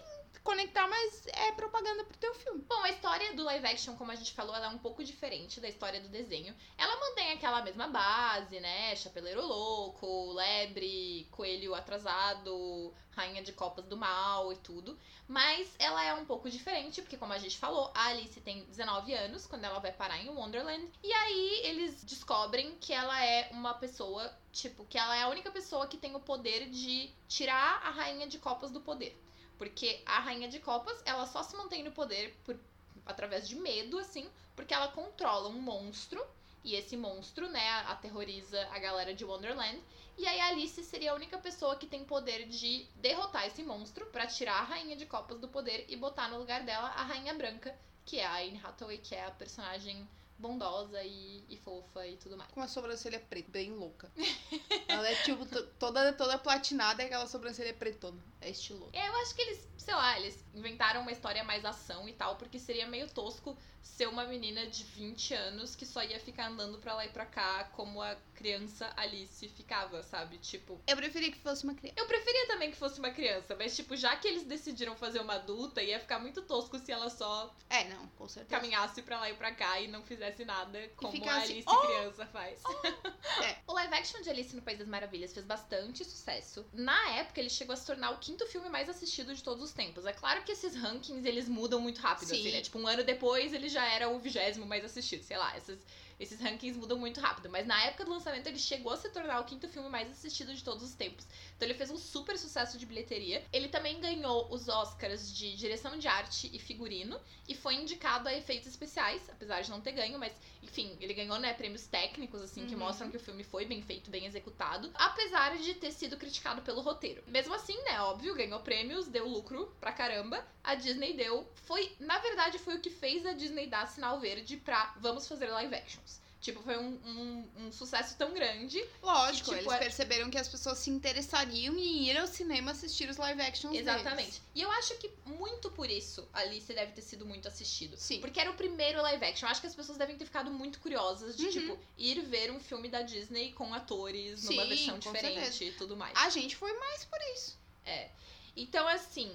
[0.47, 2.63] conectar, mas é propaganda pro teu filme.
[2.69, 5.59] Bom, a história do live action, como a gente falou, ela é um pouco diferente
[5.59, 6.55] da história do desenho.
[6.77, 8.95] Ela mantém aquela mesma base, né?
[8.95, 14.97] Chapeleiro louco, lebre, coelho atrasado, rainha de copas do mal e tudo.
[15.27, 19.13] Mas ela é um pouco diferente, porque como a gente falou, a Alice tem 19
[19.13, 20.89] anos quando ela vai parar em Wonderland.
[21.03, 25.51] E aí eles descobrem que ela é uma pessoa, tipo, que ela é a única
[25.51, 29.26] pessoa que tem o poder de tirar a rainha de copas do poder.
[29.57, 32.57] Porque a rainha de copas, ela só se mantém no poder por,
[33.05, 36.23] através de medo, assim, porque ela controla um monstro.
[36.63, 39.81] E esse monstro, né, aterroriza a galera de Wonderland.
[40.17, 44.05] E aí a Alice seria a única pessoa que tem poder de derrotar esse monstro
[44.07, 47.33] para tirar a rainha de copas do poder e botar no lugar dela a rainha
[47.35, 50.07] branca, que é a Anne Hathaway, que é a personagem
[50.37, 52.51] bondosa e, e fofa e tudo mais.
[52.51, 54.11] Com uma sobrancelha preta, bem louca.
[54.87, 55.45] ela é tipo
[55.79, 58.21] toda, toda platinada e aquela sobrancelha pretona.
[58.39, 58.91] É estiloso.
[58.93, 62.35] É, eu acho que eles, sei lá, eles inventaram uma história mais ação e tal,
[62.35, 63.57] porque seria meio tosco
[63.95, 67.25] ser uma menina de 20 anos que só ia ficar andando pra lá e pra
[67.25, 70.37] cá como a criança Alice ficava, sabe?
[70.37, 70.79] Tipo.
[70.85, 71.99] Eu preferia que fosse uma criança.
[71.99, 75.35] Eu preferia também que fosse uma criança, mas, tipo, já que eles decidiram fazer uma
[75.35, 77.53] adulta, ia ficar muito tosco se ela só.
[77.69, 78.55] É, não, com certeza.
[78.55, 82.25] Caminhasse pra lá e pra cá e não fizesse nada como a Alice "Oh!" criança
[82.27, 82.61] faz.
[82.65, 83.07] Oh!
[83.43, 83.57] É.
[83.67, 86.65] O live action de Alice no País das Maravilhas fez bastante sucesso.
[86.73, 89.73] Na época, ele chegou a se tornar o quinto filme mais assistido de todos os
[89.73, 90.05] tempos.
[90.05, 92.39] É claro que esses rankings, eles mudam muito rápido, Sim.
[92.39, 92.61] assim, né?
[92.61, 95.55] Tipo, um ano depois, ele já era o vigésimo mais assistido, sei lá.
[95.55, 95.79] Esses,
[96.19, 97.49] esses rankings mudam muito rápido.
[97.49, 100.53] Mas na época do lançamento, ele chegou a se tornar o quinto filme mais assistido
[100.53, 101.25] de todos os tempos.
[101.55, 103.43] Então ele fez um super sucesso de bilheteria.
[103.53, 107.19] Ele também ganhou os Oscars de direção de arte e figurino.
[107.47, 111.39] E foi indicado a efeitos especiais, apesar de não ter ganho, mas enfim, ele ganhou,
[111.39, 112.79] né, prêmios técnicos, assim, que Uhum.
[112.81, 116.81] mostram que o filme foi bem feito, bem executado, apesar de ter sido criticado pelo
[116.81, 117.23] roteiro.
[117.27, 120.45] Mesmo assim, né, óbvio, ganhou prêmios, deu lucro pra caramba.
[120.67, 121.47] A Disney deu.
[121.65, 125.47] Foi, na verdade, foi o que fez a Disney dar sinal verde pra vamos fazer
[125.47, 126.19] live actions.
[126.41, 128.77] Tipo, foi um, um, um sucesso tão grande.
[129.01, 132.71] Lógico, Que, tipo, eles é- perceberam que as pessoas se interessariam em ir ao cinema
[132.71, 134.17] assistir os live actions Exatamente.
[134.31, 134.41] deles.
[134.53, 137.97] E eu acho que muito por isso Alice deve ter sido muito assistido.
[137.97, 138.19] Sim.
[138.21, 139.47] Porque era o primeiro live action.
[139.47, 141.51] Eu acho que as pessoas devem ter ficado muito curiosas de, Uhum.
[141.51, 145.63] tipo, ir ver um filme da Disney com atores numa Sim, versão com diferente certeza.
[145.63, 146.13] e tudo mais.
[146.17, 147.57] A gente foi mais por isso.
[147.85, 148.09] É.
[148.55, 149.31] Então, assim,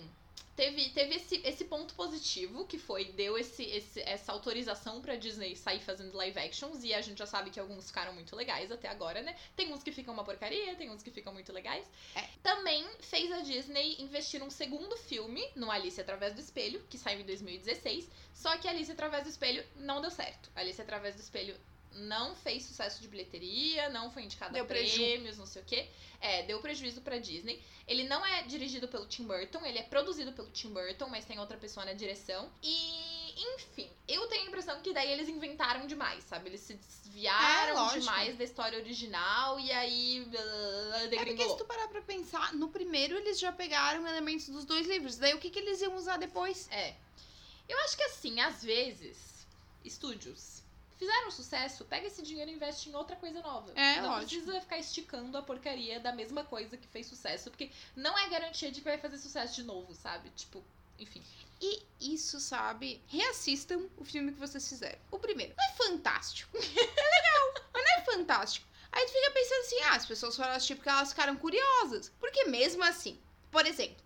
[0.55, 5.57] teve, teve esse, esse ponto positivo, que foi, deu esse, esse- essa autorização pra Disney
[5.57, 8.89] sair fazendo live actions, e a gente já sabe que alguns ficaram muito legais até
[8.89, 9.37] agora, né?
[9.57, 11.87] Tem uns que ficam uma porcaria, tem uns que ficam muito legais.
[12.15, 12.23] É.
[12.43, 17.21] Também fez a Disney investir num segundo filme, no Alice Através do Espelho, que saiu
[17.21, 20.51] em 2016, só que Alice Através do Espelho não deu certo.
[20.55, 21.57] Alice Através do Espelho
[21.95, 25.89] não fez sucesso de bilheteria, não foi indicado Deu a prêmios, não sei o quê.
[26.21, 27.61] É, deu prejuízo pra Disney.
[27.87, 31.39] Ele não é dirigido pelo Tim Burton, ele é produzido pelo Tim Burton, mas tem
[31.39, 32.51] outra pessoa na direção.
[32.63, 36.49] E, enfim, eu tenho a impressão que daí eles inventaram demais, sabe?
[36.51, 38.01] Eles se É, desviaram lógico.
[38.01, 40.21] demais da história original e aí.
[40.21, 44.65] Uh, É porque se tu parar pra pensar, no primeiro eles já pegaram elementos dos
[44.65, 45.17] dois livros.
[45.17, 46.69] Daí o que, que eles iam usar depois?
[46.71, 46.95] É.
[47.69, 49.47] Eu acho que assim, às vezes,
[49.85, 50.62] estúdios
[51.03, 53.73] fizeram sucesso, pega esse dinheiro e investe em outra coisa nova.
[53.75, 54.31] É, não lógico.
[54.31, 58.71] precisa ficar esticando a porcaria da mesma coisa que fez sucesso, porque não é garantia
[58.71, 60.31] de que vai fazer sucesso de novo, sabe?
[60.31, 60.65] Tipo,
[60.99, 61.23] enfim.
[61.61, 63.03] E isso, sabe?
[63.09, 64.99] Reassistam o filme que vocês fizeram.
[65.11, 65.55] O primeiro.
[65.57, 66.57] Não é fantástico.
[66.57, 68.67] É legal, mas não é fantástico.
[68.93, 72.13] Aí tu fica pensando assim, ah, as pessoas foram assistir porque elas ficaram curiosas.
[72.21, 73.19] Porque mesmo assim,
[73.51, 74.05] por exemplo,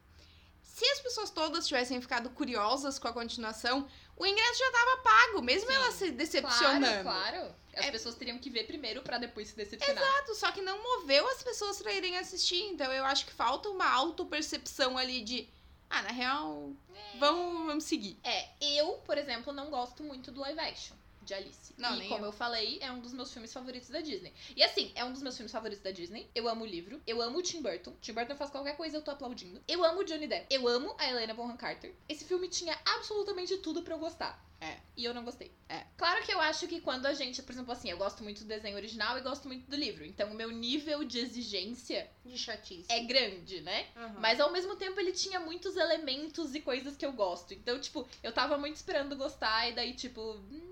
[0.76, 5.40] se as pessoas todas tivessem ficado curiosas com a continuação, o ingresso já tava pago,
[5.40, 5.74] mesmo Sim.
[5.74, 6.84] elas se decepcionando.
[7.02, 7.54] Claro, claro.
[7.74, 10.02] As É- pessoas teriam que ver primeiro pra depois se decepcionar.
[10.02, 12.60] Exato, só que não moveu as pessoas pra irem assistir.
[12.64, 15.48] Então eu acho que falta uma autopercepção ali de.
[15.88, 16.72] Ah, na real,
[17.18, 18.18] vamos, vamos seguir.
[18.22, 20.94] É, eu, por exemplo, não gosto muito do live action
[21.26, 21.74] de Alice.
[21.76, 22.26] Não, e como eu.
[22.26, 22.32] eu.
[22.32, 24.32] falei, é um dos meus filmes favoritos da Disney.
[24.54, 26.30] E assim, é um dos meus filmes favoritos da Disney.
[26.34, 27.02] Eu amo o livro.
[27.06, 27.94] Eu amo o Tim Burton.
[28.00, 29.60] Tim Burton faz qualquer coisa, eu tô aplaudindo.
[29.68, 30.46] Eu amo o Johnny Depp.
[30.48, 31.94] Eu amo a Helena Bonham Carter.
[32.08, 34.46] Esse filme tinha absolutamente tudo pra eu gostar.
[34.58, 34.78] É.
[34.96, 35.52] E eu não gostei.
[35.68, 35.84] É.
[35.98, 38.46] Claro que eu acho que quando a gente, por exemplo, assim, eu gosto muito do
[38.46, 40.04] desenho original e gosto muito do livro.
[40.04, 42.90] Então o meu nível de exigência De chatice.
[42.90, 43.86] é grande, né?
[43.94, 44.14] Aham.
[44.18, 47.52] Mas ao mesmo tempo ele tinha muitos elementos e coisas que eu gosto.
[47.52, 50.65] Então, tipo, eu tava muito esperando gostar e daí, tipo, hum,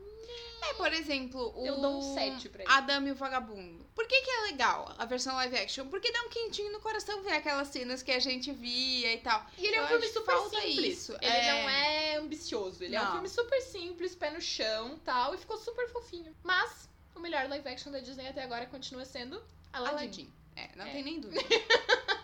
[0.70, 1.66] É, por exemplo, o.
[1.66, 2.72] eu dou um 7 pra ele.
[2.72, 3.84] Adame e o Vagabundo.
[3.94, 5.86] Por que, que é legal a versão live action?
[5.88, 9.44] Porque dá um quentinho no coração ver aquelas cenas que a gente via e tal.
[9.58, 10.78] E ele é um Eu filme acho que super simples.
[10.98, 11.12] isso.
[11.20, 11.52] Ele É.
[11.52, 12.82] não é ambicioso.
[12.82, 13.12] Ele é um Não.
[13.12, 15.34] filme super simples, pé no chão tal.
[15.34, 16.34] E ficou super fofinho.
[16.42, 19.42] Mas o melhor live action da Disney até agora continua sendo
[19.72, 19.96] Aladdin.
[19.96, 20.32] Aladdin.
[20.56, 20.90] É, não É.
[20.92, 21.40] tem nem dúvida.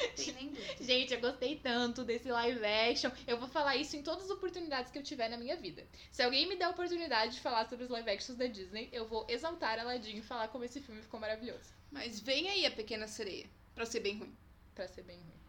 [0.80, 3.10] Gente, eu gostei tanto desse live action.
[3.26, 5.86] Eu vou falar isso em todas as oportunidades que eu tiver na minha vida.
[6.10, 9.06] Se alguém me der a oportunidade de falar sobre os live actions da Disney, eu
[9.06, 11.72] vou exaltar Aladdin e falar como esse filme ficou maravilhoso.
[11.90, 14.34] Mas vem aí a Pequena Sereia, pra ser bem ruim.
[14.74, 15.40] Pra ser bem ruim.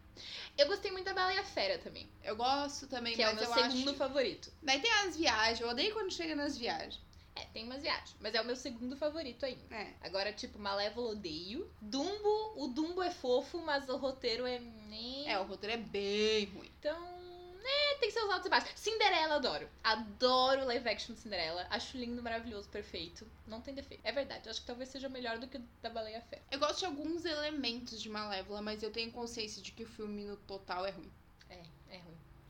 [0.58, 3.34] Eu gostei muito da Bela e a Fera também, Eu gosto também, que é o
[3.34, 3.98] mas meu eu segundo acho...
[3.98, 4.52] favorito.
[4.62, 7.00] Daí tem as viagens, eu odeio quando chega nas viagens.
[7.34, 9.74] É, tem umas viagens, mas é o meu segundo favorito ainda.
[9.74, 9.94] É.
[10.02, 11.70] Agora, tipo, Malévola odeio.
[11.80, 14.58] Dumbo, o Dumbo é fofo, mas o roteiro é.
[14.58, 15.24] né?
[15.26, 16.70] É, o roteiro é bem ruim.
[16.78, 17.00] Então,
[17.62, 18.72] né, tem seus altos e baixos.
[18.74, 19.68] Cinderela, adoro.
[19.82, 21.66] Adoro live action de Cinderela.
[21.70, 23.26] Acho lindo, maravilhoso, perfeito.
[23.46, 24.02] Não tem defeito.
[24.04, 26.42] É verdade, acho que talvez seja melhor do que o da Baleia Fera.
[26.50, 30.24] Eu gosto de alguns elementos de Malévola, mas eu tenho consciência de que o filme
[30.24, 31.10] no total é ruim.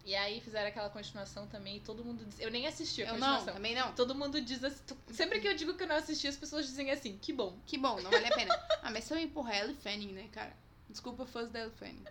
[0.05, 0.12] É, é.
[0.12, 2.40] E aí fizeram aquela continuação também e todo mundo diz.
[2.40, 3.55] Eu nem assisti a Eu não, continuação.
[3.55, 3.92] também não.
[3.94, 4.82] Todo mundo diz assim.
[5.12, 7.59] Sempre que eu digo que eu não assisti, as pessoas dizem assim, que bom.
[7.66, 8.55] Que bom, não vale a pena.
[8.82, 10.53] ah, mas também, porra, Ellie Fanning, né, cara?
[10.88, 12.05] Desculpa fãs da Ellie Fanning.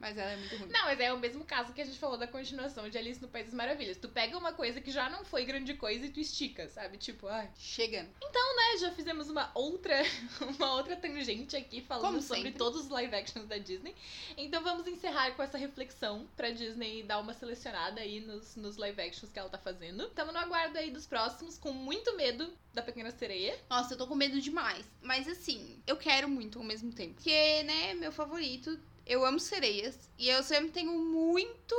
[0.00, 0.70] Mas ela é muito ruim.
[0.70, 3.28] Não, mas é o mesmo caso que a gente falou da continuação de Alice no
[3.28, 3.96] País das Maravilhas.
[3.96, 6.96] Tu pega uma coisa que já não foi grande coisa e tu estica, sabe?
[6.98, 7.50] Tipo, ai.
[7.58, 8.08] Chegando.
[8.56, 10.02] né, já fizemos uma outra,
[10.58, 13.94] uma outra tangente aqui falando sobre todos os live actions da Disney.
[14.36, 19.00] Então vamos encerrar com essa reflexão pra Disney dar uma selecionada aí nos, nos live
[19.00, 20.08] actions que ela tá fazendo.
[20.10, 23.58] Tamo no aguardo aí dos próximos, com muito medo da Pequena Sereia.
[23.68, 24.86] Nossa, eu tô com medo demais.
[25.02, 27.14] Mas assim, eu quero muito ao mesmo tempo.
[27.14, 28.78] Porque, né, meu favorito,
[29.08, 29.96] eu amo sereias.
[30.18, 31.74] E eu sempre tenho muito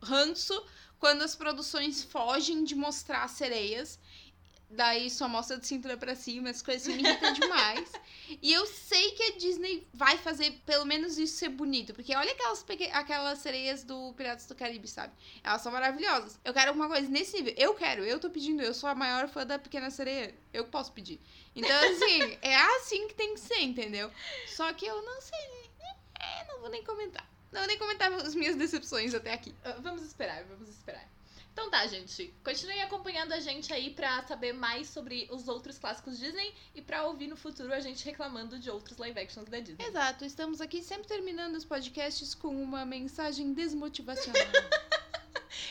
[0.00, 0.64] ranço
[0.98, 3.98] quando as produções fogem de mostrar sereias.
[4.70, 7.92] Daí só mostra de cintura pra cima, as coisas me irritam demais.
[8.40, 11.92] E eu sei que a Disney vai fazer pelo menos isso ser bonito.
[11.92, 15.12] Porque olha aquelas, aquelas sereias do Piratas do Caribe, sabe?
[15.44, 16.38] Elas são maravilhosas.
[16.42, 17.52] Eu quero alguma coisa nesse nível.
[17.58, 18.62] Eu quero, eu tô pedindo.
[18.62, 20.34] Eu sou a maior fã da Pequena Sereia.
[20.54, 21.20] Eu posso pedir.
[21.54, 24.10] Então, assim, é assim que tem que ser, entendeu?
[24.46, 25.61] Só que eu não sei.
[26.22, 27.26] É, não vou nem comentar.
[27.50, 29.54] Não vou nem comentar as minhas decepções até aqui.
[29.64, 31.06] Ah, Vamos esperar, vamos esperar.
[31.52, 32.32] Então tá, gente.
[32.42, 37.04] Continuem acompanhando a gente aí pra saber mais sobre os outros clássicos Disney e pra
[37.06, 39.84] ouvir no futuro a gente reclamando de outros live actions da Disney.
[39.84, 44.42] Exato, estamos aqui sempre terminando os podcasts com uma mensagem desmotivacional.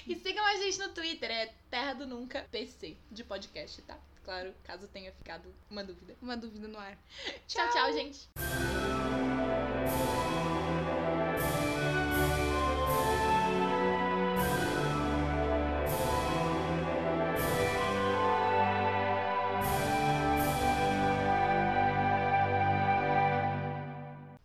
[0.08, 3.97] E sigam a gente no Twitter, é Terra do Nunca PC de podcast, tá?
[4.24, 6.16] Claro, caso tenha ficado uma dúvida.
[6.22, 6.97] uma dúvida no ar.
[7.47, 8.30] Tchau, tchau, gente.
[9.82, 10.61] うん。